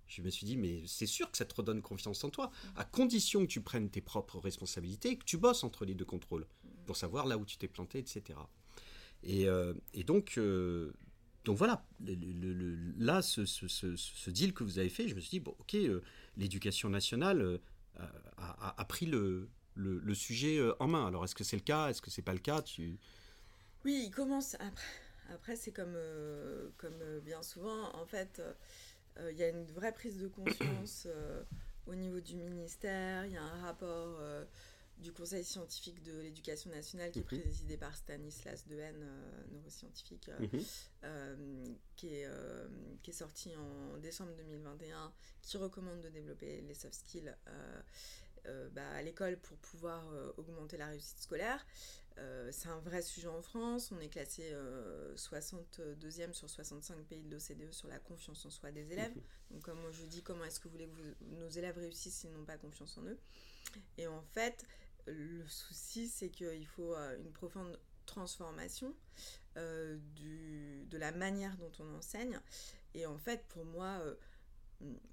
[0.06, 2.84] Je me suis dit, mais c'est sûr que ça te redonne confiance en toi, à
[2.84, 6.46] condition que tu prennes tes propres responsabilités et que tu bosses entre les deux contrôles
[6.86, 8.38] pour savoir là où tu t'es planté, etc.
[9.22, 10.94] Et, euh, et donc, euh,
[11.44, 15.74] donc voilà, là, ce, deal que vous avez fait, je me suis dit, bon, ok,
[15.74, 16.00] euh,
[16.38, 17.60] l'éducation nationale
[18.38, 19.50] a, pris le,
[20.14, 21.06] sujet en main.
[21.06, 21.90] Alors, est-ce que c'est le cas?
[21.90, 22.62] Est-ce que c'est pas le cas?
[23.84, 24.54] Oui, il commence.
[24.54, 24.86] Après,
[25.34, 25.96] après c'est comme,
[26.76, 28.42] comme bien souvent, en fait
[29.20, 31.42] euh, il y a une vraie prise de conscience euh,
[31.86, 33.26] au niveau du ministère.
[33.26, 34.44] Il y a un rapport euh,
[34.98, 37.42] du Conseil scientifique de l'éducation nationale qui est mhm.
[37.42, 39.06] présidé par Stanislas Dehaene,
[39.52, 41.76] neuroscientifique, mhm.
[41.96, 42.28] qui, est,
[43.02, 45.12] qui est sorti en décembre 2021,
[45.42, 47.32] qui recommande de développer les soft skills
[48.72, 50.04] bah, à l'école pour pouvoir
[50.36, 51.64] augmenter la réussite scolaire.
[52.18, 53.92] Euh, c'est un vrai sujet en France.
[53.92, 54.54] On est classé
[55.16, 59.14] 62e euh, sur 65 pays de l'OCDE sur la confiance en soi des élèves.
[59.50, 62.44] Donc, comme je dis, comment est-ce que vous voulez que nos élèves réussissent s'ils n'ont
[62.44, 63.18] pas confiance en eux?
[63.96, 64.64] Et en fait,
[65.06, 68.94] le souci, c'est qu'il faut euh, une profonde transformation
[70.14, 72.38] du, de la manière dont on enseigne.
[72.94, 74.00] Et en fait, pour moi,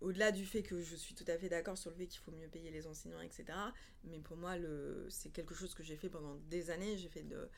[0.01, 2.31] au-delà du fait que je suis tout à fait d'accord sur le fait qu'il faut
[2.31, 3.45] mieux payer les enseignants, etc.
[4.03, 4.55] Mais pour moi,
[5.09, 6.97] c'est quelque chose que j'ai fait pendant des années.
[6.97, 7.49] J'ai fait de,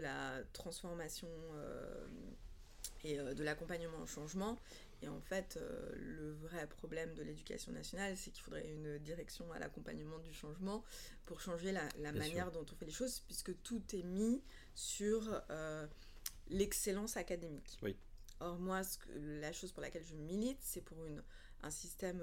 [0.00, 2.06] la transformation euh,
[3.02, 4.56] et euh, de l'accompagnement au changement.
[5.02, 9.50] Et en fait, euh, le vrai problème de l'éducation nationale, c'est qu'il faudrait une direction
[9.52, 10.84] à l'accompagnement du changement
[11.26, 14.40] pour changer la, manière dont on fait les choses, puisque tout est mis
[14.74, 15.42] sur
[16.48, 17.78] l'excellence académique.
[17.82, 17.96] Oui.
[18.38, 18.82] Or, moi,
[19.16, 21.22] la chose pour laquelle je milite, c'est pour une
[21.62, 22.20] un système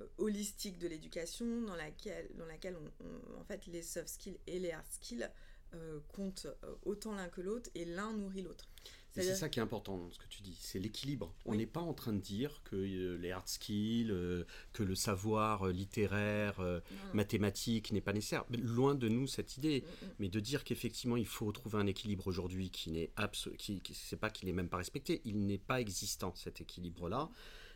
[0.00, 4.58] euh, holistique de l'éducation dans laquelle, dans laquelle on, en fait, les soft skills et
[4.58, 5.28] les hard skills
[5.74, 8.68] euh, comptent euh, autant l'un que l'autre et l'un nourrit l'autre.
[9.10, 11.34] C'est ça qui est important dans ce que tu dis, c'est l'équilibre.
[11.44, 14.14] On n'est pas en train de dire que les hard skills,
[14.72, 16.62] que le savoir littéraire,
[17.14, 18.44] mathématique n'est pas nécessaire.
[18.50, 20.10] Loin de nous cette idée, mm, mm.
[20.20, 23.10] mais de dire qu'effectivement il faut trouver un équilibre aujourd'hui qui n'est
[23.56, 27.28] qui, qui c'est pas qu'il n'est même pas respecté, il n'est pas existant cet équilibre-là.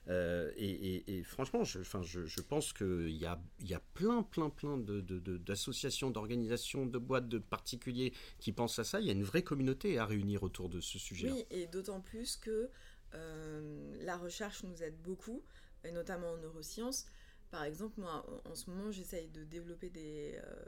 [0.08, 7.28] Euh, et, franchement, je, pense qu'il y a, plein, plein, plein d'associations, d'organisations, de boîtes,
[7.28, 9.00] de particuliers qui pensent à ça.
[9.00, 11.30] Il y a une vraie communauté à réunir autour de ce sujet.
[11.30, 12.68] Oui, et d'autant plus que
[13.14, 15.42] euh, la recherche nous aide beaucoup,
[15.84, 17.06] et notamment en neurosciences.
[17.50, 20.64] Par exemple, moi, en, ce moment, j'essaye de développer euh,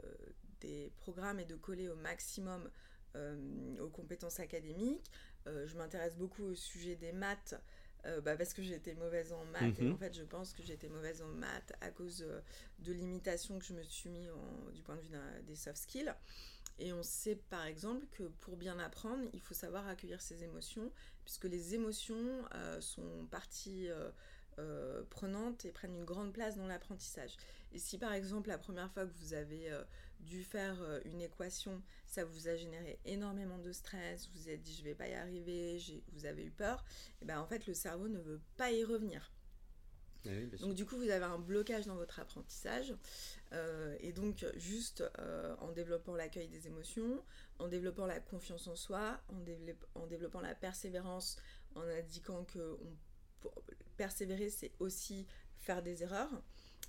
[0.61, 2.69] des programmes et de coller au maximum
[3.79, 5.09] aux compétences académiques.
[5.45, 7.55] je m'intéresse beaucoup au sujet des maths.
[8.05, 9.79] Euh, bah parce que j'étais mauvaise en maths.
[9.79, 9.93] Et mhm.
[9.93, 12.39] en fait, je pense que j'étais mauvaise en maths à cause euh,
[12.79, 14.27] de l'imitation que je me suis mis
[14.73, 16.13] du point de vue des soft skills.
[16.77, 20.91] Et on sait par exemple que pour bien apprendre, il faut savoir accueillir ses émotions,
[21.23, 23.89] puisque les émotions euh, sont partie
[25.09, 27.35] prenante et prennent une grande place dans l'apprentissage.
[27.73, 29.69] Et si par exemple la première fois que vous avez
[30.25, 34.61] dû faire euh, une équation, ça vous a généré énormément de stress, vous vous êtes
[34.61, 35.79] dit je vais pas y arriver,
[36.13, 36.83] vous avez eu peur,
[37.21, 39.31] et ben en fait le cerveau ne veut pas y revenir.
[40.25, 42.95] Eh donc du coup vous avez un blocage dans votre apprentissage
[43.53, 47.23] euh, et donc juste euh, en développant l'accueil des émotions,
[47.59, 49.39] en développant la confiance en soi, en,
[50.01, 51.37] en développant la persévérance,
[51.75, 52.77] en indiquant que
[53.97, 55.27] persévérer c'est aussi
[55.59, 56.41] faire des erreurs,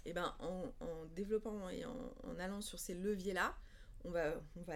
[0.06, 0.72] et ben, en,
[1.14, 3.56] développant et en, allant sur ces leviers-là,
[4.04, 4.74] on va, on va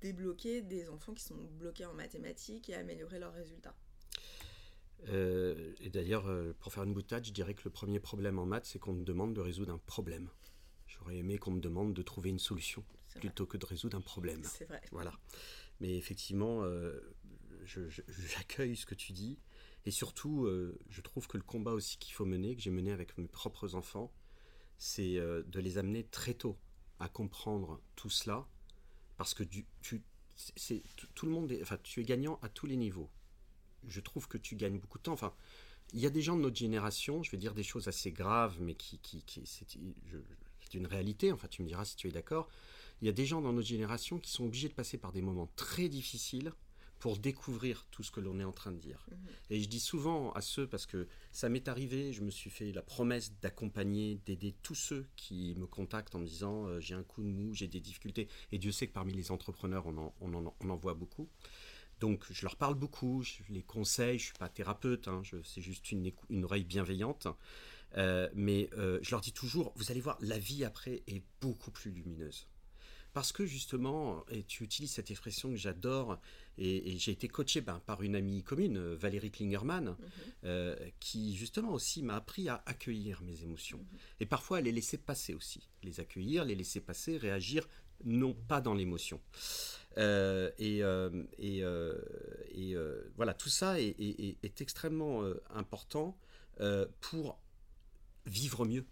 [0.00, 3.74] débloquer des enfants qui sont bloqués en mathématiques et améliorer leurs résultats.
[5.08, 8.46] Euh, et d'ailleurs, euh, pour faire une boutade, je dirais que le premier problème en
[8.46, 10.28] maths, c'est qu'on me demande de résoudre un problème.
[10.86, 12.84] J'aurais aimé qu'on me demande de trouver une solution
[13.20, 14.42] plutôt que de résoudre un problème.
[14.42, 14.80] C'est vrai.
[14.90, 15.12] Voilà.
[15.80, 17.00] Mais effectivement, euh,
[17.64, 19.38] j'accueille ce que tu dis.
[19.84, 20.48] Et surtout,
[20.88, 23.76] je trouve que le combat aussi qu'il faut mener, que j'ai mené avec mes propres
[23.76, 24.12] enfants,
[24.78, 26.56] c'est euh, de les amener très tôt
[26.98, 28.46] à comprendre tout cela,
[29.16, 29.66] parce que tu,
[30.36, 30.82] c'est,
[31.14, 33.10] tout le monde enfin, tu es gagnant à tous les niveaux.
[33.86, 35.12] Je trouve que tu gagnes beaucoup de temps.
[35.12, 35.34] Enfin,
[35.92, 38.56] il y a des gens de notre génération, je vais dire des choses assez graves,
[38.60, 42.48] mais qui, qui, qui est une réalité, enfin tu me diras si tu es d'accord,
[43.00, 45.22] il y a des gens dans notre génération qui sont obligés de passer par des
[45.22, 46.52] moments très difficiles
[46.98, 49.06] pour découvrir tout ce que l'on est en train de dire.
[49.10, 49.18] Mhm.
[49.50, 52.72] Et je dis souvent à ceux, parce que ça m'est arrivé, je me suis fait
[52.72, 57.02] la promesse d'accompagner, d'aider tous ceux qui me contactent en me disant euh, j'ai un
[57.02, 58.28] coup de mou, j'ai des difficultés.
[58.52, 61.28] Et Dieu sait que parmi les entrepreneurs, on en, on en, voit beaucoup.
[62.00, 65.62] Donc je leur parle beaucoup, je les conseille, je ne suis pas thérapeute, hein, c'est
[65.62, 67.26] juste une, une, oreille bienveillante.
[67.96, 71.70] Euh, mais euh, je leur dis toujours, vous allez voir, la vie après est beaucoup
[71.70, 72.46] plus lumineuse.
[73.16, 76.18] Parce que justement, et tu utilises cette expression que j'adore,
[76.58, 79.96] et, j'ai été coaché ben, par une amie commune, Valérie Klingerman, mhm.
[80.44, 83.78] euh, qui justement aussi m'a appris à accueillir mes émotions.
[83.78, 83.98] Mhm.
[84.20, 85.70] Et parfois à les laisser passer aussi.
[85.82, 87.66] Les accueillir, les laisser passer, réagir,
[88.04, 89.18] non pas dans l'émotion.
[89.96, 91.60] Euh, et, euh, et,
[92.50, 92.76] et
[93.16, 93.96] voilà, tout ça est,
[94.42, 95.22] est extrêmement
[95.54, 96.18] important
[97.00, 97.38] pour
[98.26, 98.84] vivre mieux.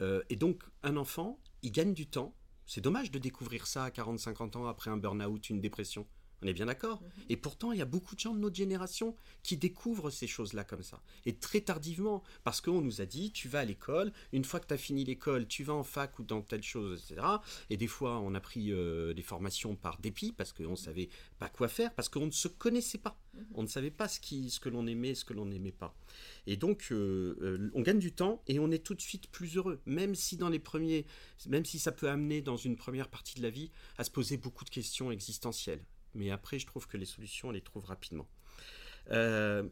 [0.00, 2.34] et donc, un enfant, il gagne du temps
[2.68, 6.06] c'est dommage de découvrir ça à 40-50 ans après un burn-out, une dépression.
[6.42, 7.08] On est bien d'accord mhm.
[7.30, 10.64] Et pourtant, il y a beaucoup de gens de notre génération qui découvrent ces choses-là
[10.64, 11.02] comme ça.
[11.26, 14.66] Et très tardivement, parce qu'on nous a dit, tu vas à l'école, une fois que
[14.66, 17.26] tu as fini l'école, tu vas en fac ou dans telle chose, etc.
[17.70, 21.08] Et des fois, on a pris euh, des formations par dépit, parce qu'on ne savait
[21.38, 23.18] pas quoi faire, parce qu'on ne se connaissait pas.
[23.34, 23.46] Mhm.
[23.54, 25.94] On ne savait pas ce, qui, ce que l'on aimait, ce que l'on n'aimait pas.
[26.46, 29.56] Et donc, euh, euh, on gagne du temps et on est tout de suite plus
[29.56, 31.06] heureux, même si dans les premiers,
[31.48, 34.36] même si ça peut amener dans une première partie de la vie à se poser
[34.36, 35.82] beaucoup de questions existentielles.
[36.18, 38.28] Mais après, je trouve que les solutions, on les trouve rapidement.
[39.10, 39.62] Euh,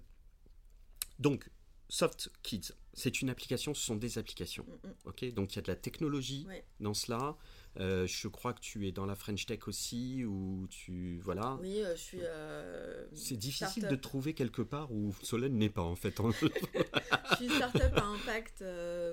[1.18, 1.50] donc,
[1.88, 4.64] Soft Kids, c'est une application, ce sont des applications.
[4.64, 4.94] Mm, mm.
[5.06, 6.46] ok Donc il y a de la technologie
[6.80, 7.36] dans cela.
[7.78, 11.20] Euh, je crois que tu es dans la French Tech aussi, ou tu.
[11.22, 11.58] Voilà.
[11.60, 12.18] Oui, euh, je suis.
[12.22, 16.14] Euh, c'est difficile de trouver quelque part où Solène n'est pas, en fait.
[16.40, 18.64] je suis startup à impact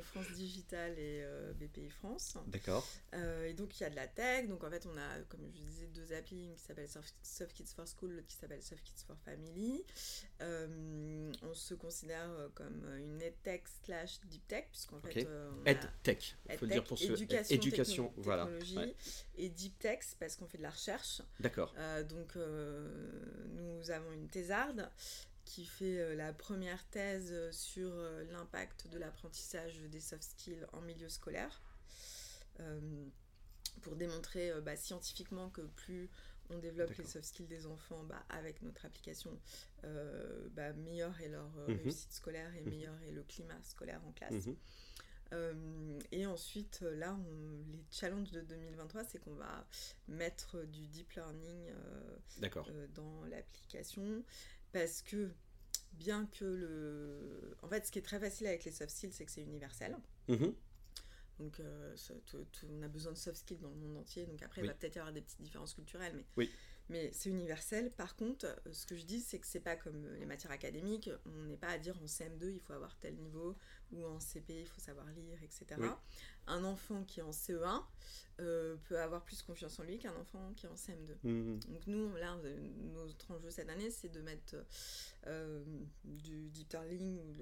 [0.03, 1.23] France Digital et
[1.59, 2.37] BPI France.
[2.47, 2.87] D'accord.
[3.45, 4.47] et donc, il y a de la tech.
[4.47, 7.85] Donc, en fait, on a, comme je disais, deux applis qui s'appellent Soft, Kids for
[7.87, 9.83] School, l'autre qui s'appelle Soft Kids for Family.
[10.41, 15.27] on se considère comme une EdTech slash Deep Tech, puisqu'en fait.
[15.65, 17.13] EdTech, il faut le dire pour ceux.
[17.13, 18.47] Éducation, éducation voilà
[19.35, 21.21] et deep text parce qu'on fait de la recherche.
[21.39, 21.73] D'accord.
[21.77, 22.87] Euh, donc euh,
[23.47, 24.89] nous avons une thésarde
[25.45, 27.93] qui fait euh, la première thèse sur
[28.31, 31.61] l'impact de l'apprentissage des soft skills en milieu scolaire
[33.81, 36.09] pour démontrer bah, scientifiquement que plus
[36.49, 39.37] on développe les soft skills des enfants bah, avec notre application,
[40.51, 41.79] bah, meilleure est leur mhm.
[41.83, 42.69] réussite scolaire et mhm.
[42.69, 44.45] meilleur est le climat scolaire en classe.
[44.45, 44.55] Mhm.
[45.33, 47.17] Euh, et ensuite, euh, là,
[47.71, 49.67] les challenges de 2023, c'est qu'on va
[50.07, 54.23] mettre du deep learning euh, dans l'application
[54.71, 55.31] parce que
[55.93, 57.57] bien que le...
[57.61, 59.97] En fait, ce qui est très facile avec les soft skills, c'est que c'est universel.
[60.29, 60.53] Mm-hmm.
[61.39, 61.61] Donc,
[62.69, 64.25] on a besoin de soft skills dans le monde entier.
[64.25, 66.51] Donc, après, il va peut-être y avoir des petites différences culturelles, mais oui
[66.89, 67.91] mais c'est universel.
[67.91, 71.09] Par contre, euh, ce que je dis, c'est que c'est pas comme les matières académiques.
[71.25, 73.55] On n'est pas à dire en CM2, il faut avoir tel niveau,
[73.91, 75.81] ou en CP, il faut savoir lire, etc.
[76.47, 77.83] Un enfant qui est en CE1
[78.41, 81.15] euh, peut avoir plus confiance en lui qu'un enfant qui est en CM2.
[81.23, 81.59] Mmh.
[81.69, 82.57] Donc nous, là, euh,
[82.93, 84.55] notre enjeu cette année, c'est de mettre
[86.03, 87.33] du deep learning, ou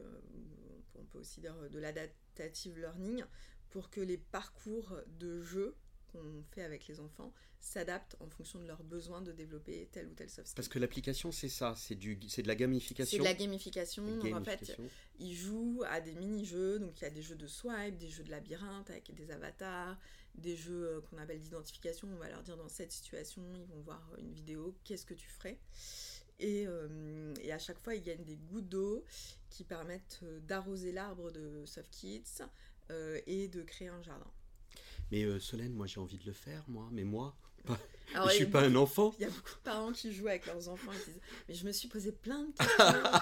[1.00, 3.24] on peut aussi dire de l'adaptative learning,
[3.70, 5.76] pour que les parcours de jeu
[6.12, 10.14] qu'on fait avec les enfants s'adaptent en fonction de leurs besoins de développer tel ou
[10.14, 10.56] tel soft skill.
[10.56, 13.18] Parce que l'application, c'est ça, c'est du, c'est de la gamification.
[13.18, 14.04] C'est de la gamification.
[14.34, 14.78] en fait,
[15.20, 16.80] ils jouent à des mini-jeux.
[16.80, 19.98] Donc, il y a des jeux de swipe, des jeux de labyrinthe avec des avatars,
[20.36, 22.08] des jeux euh, qu'on appelle d'identification.
[22.12, 25.28] On va leur dire dans cette situation, ils vont voir une vidéo, qu'est-ce que tu
[25.28, 25.60] ferais?
[26.40, 29.06] Et, euh, et, à chaque fois, ils gagnent des gouttes d'eau
[29.52, 32.44] qui permettent euh, d'arroser l'arbre de Soft Kids
[33.26, 34.30] et de créer un jardin.
[35.12, 37.36] Mais euh, Solène, moi j'ai envie de le faire, moi, mais moi,
[38.16, 39.14] je suis pas un enfant.
[39.20, 41.54] Il y a beaucoup de parents qui jouent avec leurs enfants et qui disent Mais
[41.54, 42.86] je me suis posé plein de questions.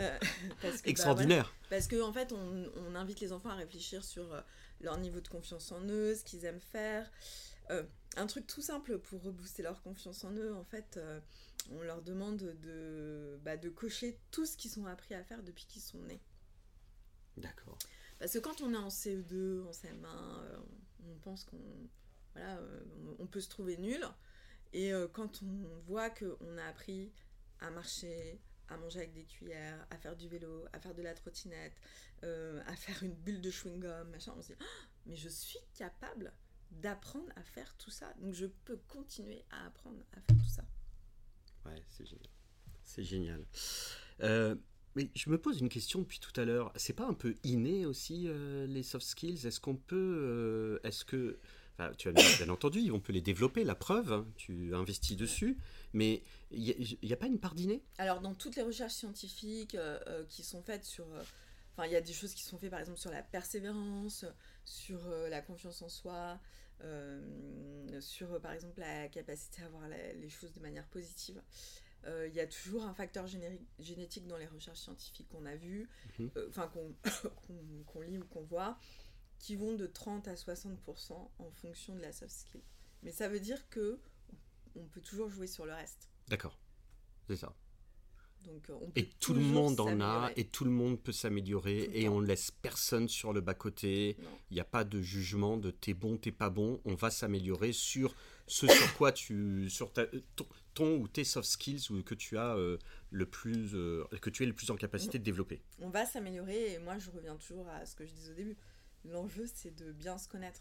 [0.00, 0.16] Euh,
[0.62, 1.52] bah, Extraordinaire.
[1.70, 4.40] parce qu'en en fait, on, invite les enfants à réfléchir sur euh,
[4.80, 7.10] leur niveau de confiance en eux, ce qu'ils aiment faire.
[8.16, 11.00] un truc tout simple pour rebooster leur confiance en eux, en fait,
[11.72, 15.66] on leur demande de, bah, de cocher tout ce qu'ils ont appris à faire depuis
[15.66, 16.20] qu'ils sont nés.
[17.36, 17.78] D'accord.
[18.20, 20.60] Parce que quand on est en CE2, en CM1,
[21.06, 21.58] on pense qu'on
[22.34, 22.80] voilà, euh,
[23.18, 24.04] on peut se trouver nul.
[24.72, 27.12] Et euh, quand on voit qu'on a appris
[27.60, 31.14] à marcher, à manger avec des cuillères, à faire du vélo, à faire de la
[31.14, 31.80] trottinette,
[32.22, 35.60] euh, à faire une bulle de chewing-gum, machin, on se dit, ah, mais je suis
[35.74, 36.32] capable
[36.70, 38.12] d'apprendre à faire tout ça.
[38.18, 40.64] Donc je peux continuer à apprendre à faire tout ça.
[41.64, 42.28] Ouais, c'est génial.
[42.84, 43.44] C'est génial.
[44.94, 46.72] Mais je me pose une question depuis tout à l'heure.
[46.76, 48.28] C'est pas un peu inné aussi
[48.66, 49.46] les soft skills?
[49.46, 51.38] Est-ce qu'on peut, est-ce que
[51.96, 55.56] tu as bien entendu, on peut les développer, la preuve, hein, tu investis dessus,
[55.92, 57.82] mais il n'y a, pas une part d'inné?
[57.98, 61.04] Alors, dans toutes les recherches scientifiques euh, euh, qui sont faites sur.
[61.04, 61.22] Euh,
[61.72, 64.24] enfin, il y a des choses qui sont faites, par exemple, sur la persévérance,
[64.64, 66.40] sur la confiance en soi,
[68.00, 71.40] sur, par exemple, la capacité à voir les choses de manière positive.
[72.06, 73.26] Il y a toujours un facteur
[73.78, 75.88] génétique dans les recherches scientifiques qu'on a vues,
[76.18, 76.30] mhm.
[76.48, 76.70] enfin,
[77.92, 78.78] qu'on lit ou qu'on voit
[79.38, 82.60] qui vont de 30 à 60% en fonction de la soft skill.
[83.02, 83.98] Mais ça veut dire que
[84.74, 86.08] on peut toujours jouer sur le reste.
[86.28, 86.58] D'accord,
[87.26, 87.54] c'est ça.
[88.44, 92.08] Donc, euh, et tout le monde en a, et tout le monde peut s'améliorer, et
[92.08, 94.16] on laisse personne sur le bas-côté.
[94.50, 96.80] Il n'y a pas de jugement de t'es bon, t'es pas bon.
[96.84, 98.14] On va s'améliorer sur
[98.46, 99.68] ce sur quoi tu.
[99.68, 100.06] sur ta,
[100.74, 102.78] ton, ou tes soft skills ou que tu as euh,
[103.10, 103.74] le plus.
[103.74, 105.60] Euh, que tu es le plus en capacité de développer.
[105.80, 108.56] On va s'améliorer, et moi je reviens toujours à ce que je disais au début
[109.04, 110.60] l'enjeu, c'est de bien se connaître.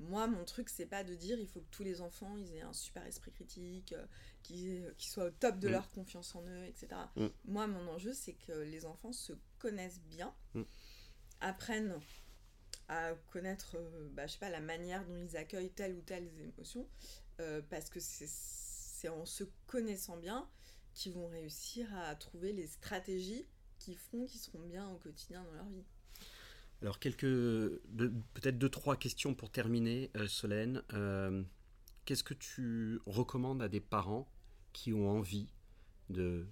[0.00, 2.62] Moi, mon truc, c'est pas de dire il faut que tous les enfants ils aient
[2.62, 4.06] un super esprit critique, euh,
[4.42, 5.72] qu'ils soient au top de mm.
[5.72, 6.88] leur confiance en eux, etc.
[7.16, 7.26] Mm.
[7.46, 10.62] Moi, mon enjeu, c'est que les enfants se connaissent bien, mm.
[11.40, 12.00] apprennent
[12.88, 16.28] à connaître, euh, bah, je sais pas, la manière dont ils accueillent telle ou telle
[16.38, 16.88] émotion,
[17.40, 20.48] euh, parce que c'est en se connaissant bien
[20.94, 23.46] qu'ils vont réussir à trouver les stratégies
[23.78, 25.84] qui feront qu'ils seront bien au quotidien dans leur vie.
[26.82, 30.82] Alors, quelques, peut-être deux, trois questions pour terminer, euh, Solène.
[30.92, 31.42] Euh,
[32.04, 34.30] qu'est-ce que tu recommandes à des parents
[34.72, 35.48] qui ont envie
[36.08, 36.46] de,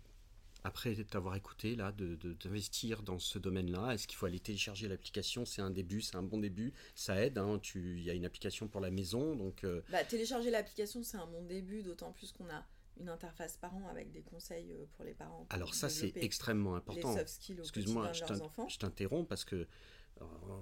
[0.64, 3.94] après t'avoir écouté, là, d'investir dans ce domaine-là?
[3.94, 5.44] Est-ce qu'il faut aller télécharger l'application?
[5.44, 7.38] C'est un début, c'est un bon début, ça aide.
[7.38, 9.62] Hein, il y a une application pour la maison, donc.
[9.62, 12.66] Euh, bah, télécharger l'application, c'est un bon début, d'autant plus qu'on a
[12.98, 15.46] une interface parent avec des conseils pour les parents.
[15.50, 17.16] Alors ça, c'est extrêmement important.
[17.16, 19.68] Excuse-moi, je t'interromps parce que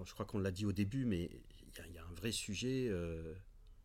[0.05, 1.31] je crois qu'on l'a dit au début, mais
[1.89, 3.35] il y, a un vrai sujet euh,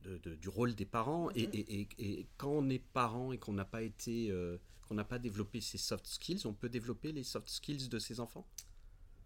[0.03, 1.30] du rôle des parents.
[1.30, 1.88] Mm-hmm.
[1.97, 4.57] Et, quand on est parent et qu'on n'a pas été, euh,
[4.88, 8.20] qu'on n'a pas développé ces soft skills, on peut développer les soft skills de ses
[8.20, 8.47] enfants?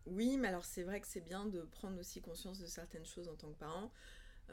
[0.06, 3.30] Oui, mais alors c'est vrai que c'est bien de prendre aussi conscience de certaines choses
[3.30, 3.92] en tant que parent.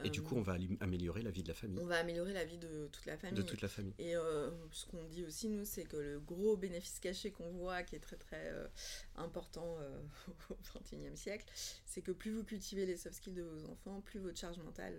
[0.03, 1.79] Et du coup, on va améliorer la vie de la famille.
[1.79, 3.37] On va améliorer la vie de toute la famille.
[3.37, 3.93] De toute la famille.
[3.99, 7.83] Et euh, ce qu'on dit aussi, nous, c'est que le gros bénéfice caché qu'on voit,
[7.83, 8.67] qui est très très euh,
[9.15, 10.01] important euh,
[10.49, 11.45] au XXIe siècle,
[11.85, 14.95] c'est que plus vous cultivez les soft skills de vos enfants, plus votre charge mentale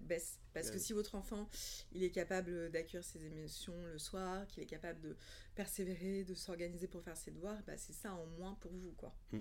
[0.00, 0.40] baisse.
[0.52, 1.48] Parce que si votre enfant,
[1.92, 5.16] il est capable d'accueillir ses émotions le soir, qu'il est capable de
[5.54, 9.14] persévérer, de s'organiser pour faire ses devoirs, bah, c'est ça en moins pour vous, quoi.
[9.32, 9.38] Mm.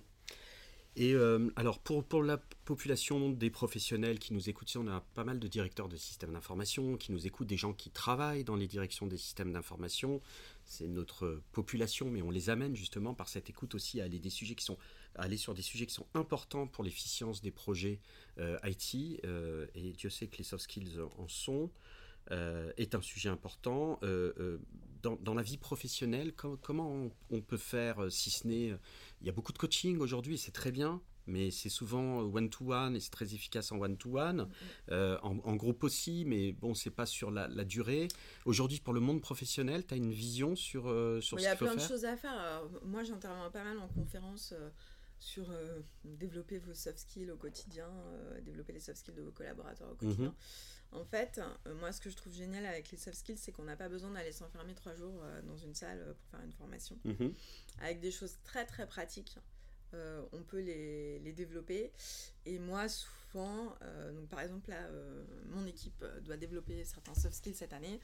[1.00, 5.24] Et euh, alors, pour, pour, la population des professionnels qui nous écoutent, on a pas
[5.24, 8.66] mal de directeurs de systèmes d'information qui nous écoutent, des gens qui travaillent dans les
[8.66, 10.22] directions des systèmes d'information.
[10.66, 14.32] C'est notre population, mais on les amène justement par cette écoute aussi à aller, des
[14.32, 14.80] sujets qui sont,
[15.14, 18.00] aller sur des sujets qui sont importants pour l'efficience des projets
[18.40, 19.24] euh, IT.
[19.24, 21.70] Euh, et Dieu sait que les soft skills en sont.
[22.32, 24.00] est un sujet important.
[25.02, 28.74] Dans, dans, la vie professionnelle, comment on, peut faire, si ce n'est
[29.22, 33.00] il y a beaucoup de coaching aujourd'hui, c'est très bien, mais c'est souvent one-to-one et
[33.00, 34.92] c'est très efficace en one-to-one, mm-hmm.
[34.92, 38.08] euh, en, groupe aussi, mais bon, c'est pas sur la, durée.
[38.46, 41.66] Aujourd'hui, pour le monde professionnel, tu as une vision sur, euh, sur ce qu'il faut
[41.66, 42.64] faire Il y a plein de choses à faire.
[42.84, 44.70] moi, j'interviens pas mal en conférence euh,
[45.20, 45.48] sur
[46.04, 47.90] développer vos soft skills au quotidien,
[48.44, 50.30] développer les soft skills de vos collaborateurs au quotidien.
[50.30, 50.98] Mm-hmm.
[51.00, 51.42] En fait,
[51.80, 54.12] moi, ce que je trouve génial avec les soft skills, c'est qu'on n'a pas besoin
[54.12, 56.98] d'aller s'enfermer trois jours dans une salle pour faire une formation.
[57.06, 57.34] Mm-hmm
[57.82, 59.38] avec des choses très très pratiques.
[59.94, 61.92] Euh, on peut les, les, développer.
[62.46, 67.36] Et moi, souvent, euh, donc par exemple, là, euh, mon équipe doit développer certains soft
[67.36, 68.00] skills cette année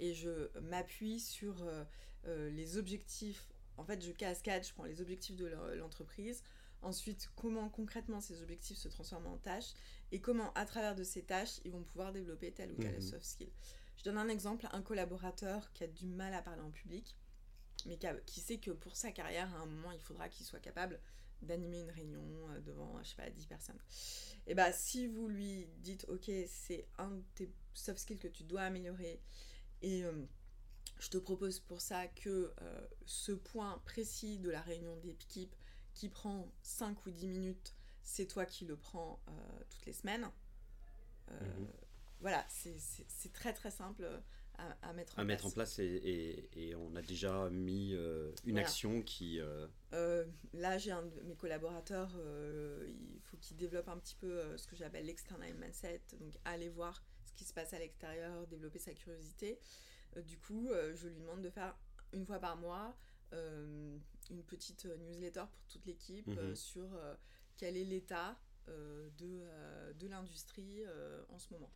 [0.00, 1.54] et je m'appuie sur
[2.26, 3.48] les objectifs.
[3.76, 5.46] En fait, je cascade, je prends les objectifs de
[5.76, 6.42] l'entreprise.
[6.82, 9.74] Ensuite, comment concrètement ces objectifs se transforment en tâches
[10.12, 13.00] et comment, à travers de ces tâches, ils vont pouvoir développer tel ou tel mhm.
[13.00, 13.50] soft skill.
[13.96, 17.16] Je donne un exemple, un collaborateur qui a du mal à parler en public
[17.86, 21.00] mais qui, sait que pour sa carrière, à un moment, il faudra qu'il soit capable
[21.42, 23.78] d'animer une réunion euh, devant, je sais pas, 10 personnes.
[24.46, 28.42] Et bah, si vous lui dites, ok, c'est un de tes soft skills que tu
[28.42, 29.20] dois améliorer,
[29.82, 30.26] et euh,
[30.98, 35.54] je te propose pour ça que euh, ce point précis de la réunion d'équipe
[35.98, 37.74] qui prend 5 ou 10 minutes,
[38.04, 39.20] c'est toi qui le prends
[39.68, 40.30] toutes les semaines.
[41.28, 41.66] Mhm.
[42.20, 44.08] Voilà, c'est très très simple
[44.82, 45.26] à, mettre en à place.
[45.26, 49.40] mettre en place et, et, on a déjà mis euh, une action qui...
[49.40, 52.10] Euh, euh, là, j'ai un de mes collaborateurs,
[52.86, 57.02] il faut qu'il développe un petit peu ce que j'appelle l'external mindset, donc aller voir
[57.24, 59.58] ce qui se passe à l'extérieur, développer sa curiosité.
[60.16, 61.76] du coup, je lui demande de faire
[62.12, 62.96] une fois par mois
[64.30, 66.54] une petite newsletter pour toute l'équipe mhm.
[66.54, 66.88] sur
[67.56, 70.82] quel est l'état de, de l'industrie
[71.28, 71.72] en ce moment.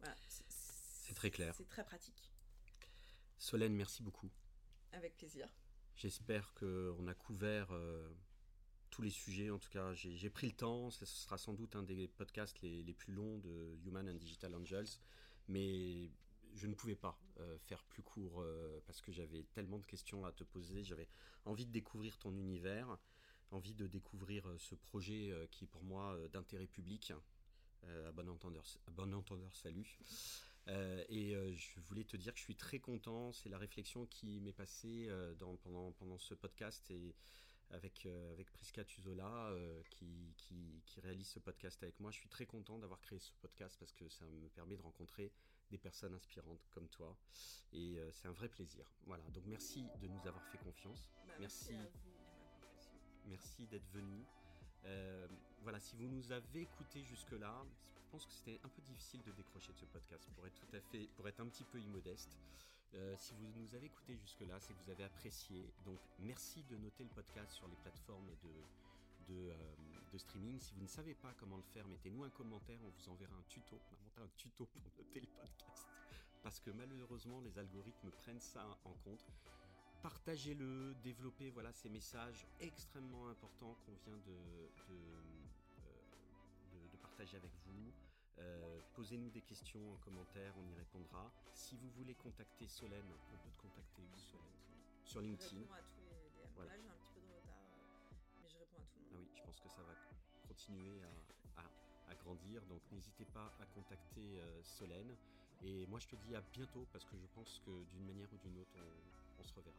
[0.00, 1.54] Voilà, c'est très clair.
[1.56, 2.32] C'est très pratique.
[3.38, 4.30] Solène, merci beaucoup.
[4.92, 5.48] Avec plaisir.
[5.94, 7.72] J'espère qu'on a couvert
[8.90, 9.50] tous les sujets.
[9.50, 10.90] En tout cas, j'ai pris le temps.
[10.90, 14.54] Ce sera sans doute un des podcasts les, les, plus longs de Human and Digital
[14.54, 14.98] Angels.
[15.48, 16.10] Mais
[16.56, 20.24] je ne pouvais pas euh, faire plus court euh, parce que j'avais tellement de questions
[20.24, 20.84] à te poser.
[20.84, 21.08] J'avais
[21.44, 22.98] envie de découvrir ton univers,
[23.50, 27.12] envie de découvrir euh, ce projet qui est pour moi d'intérêt public.
[27.84, 28.28] à, bon
[29.14, 29.98] entendeur, salut.
[31.08, 33.32] et je voulais te dire que je suis très content.
[33.32, 36.90] C'est la réflexion qui m'est passée pendant, ce podcast.
[36.90, 37.14] Et
[37.70, 39.52] avec, euh, avec Prisca Tuzola
[39.90, 40.34] qui,
[41.02, 42.10] réalise ce podcast avec moi.
[42.10, 45.30] Je suis très content d'avoir créé ce podcast parce que ça me permet de rencontrer
[45.70, 47.16] des personnes inspirantes comme toi.
[47.72, 48.84] Et euh, c'est un vrai plaisir.
[49.04, 51.10] Voilà, donc merci de nous avoir fait confiance.
[51.26, 51.74] Bah, merci.
[53.26, 54.24] Merci, d'être venu.
[55.62, 57.64] voilà, si vous nous avez écouté jusque-là,
[58.06, 60.76] je pense que c'était un peu difficile de décrocher de ce podcast pour être tout
[60.76, 62.38] à fait, pour être un petit peu immodeste.
[62.94, 65.72] Euh, si vous nous avez écouté jusque-là, c'est que vous avez apprécié.
[65.84, 69.74] Donc merci de noter le podcast sur les plateformes de, de, euh,
[70.12, 70.60] de, streaming.
[70.60, 73.44] Si vous ne savez pas comment le faire, mettez-nous un commentaire, on vous enverra un
[73.48, 73.80] tuto.
[73.90, 75.86] On a monté un tuto pour noter le podcast.
[76.42, 79.24] Parce que malheureusement, les algorithmes prennent ça en compte.
[80.02, 84.32] Partagez-le, développez voilà, ces messages extrêmement importants qu'on vient de,
[84.88, 84.98] de,
[85.84, 87.92] euh, de partager avec vous.
[88.38, 91.32] Euh, posez-nous des questions en commentaire, on y répondra.
[91.54, 94.02] Si vous voulez contacter Solène, on peut te contacter
[95.04, 95.46] Sur LinkedIn.
[95.48, 96.66] Je réponds à tous les DM.
[96.66, 96.95] Là, j'ai un
[99.56, 99.94] pense que ça va
[100.48, 101.00] continuer
[102.08, 102.64] à, grandir.
[102.66, 105.16] Donc, n'hésitez pas à contacter euh, Solène.
[105.62, 108.36] Et moi, je te dis à bientôt parce que je pense que d'une manière ou
[108.38, 108.76] d'une autre,
[109.38, 109.76] on se reverra.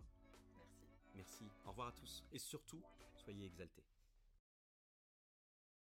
[1.15, 1.43] Merci.
[1.43, 1.43] Merci.
[1.65, 2.23] Au revoir à tous.
[2.31, 2.81] Et surtout,
[3.15, 3.83] soyez exaltés.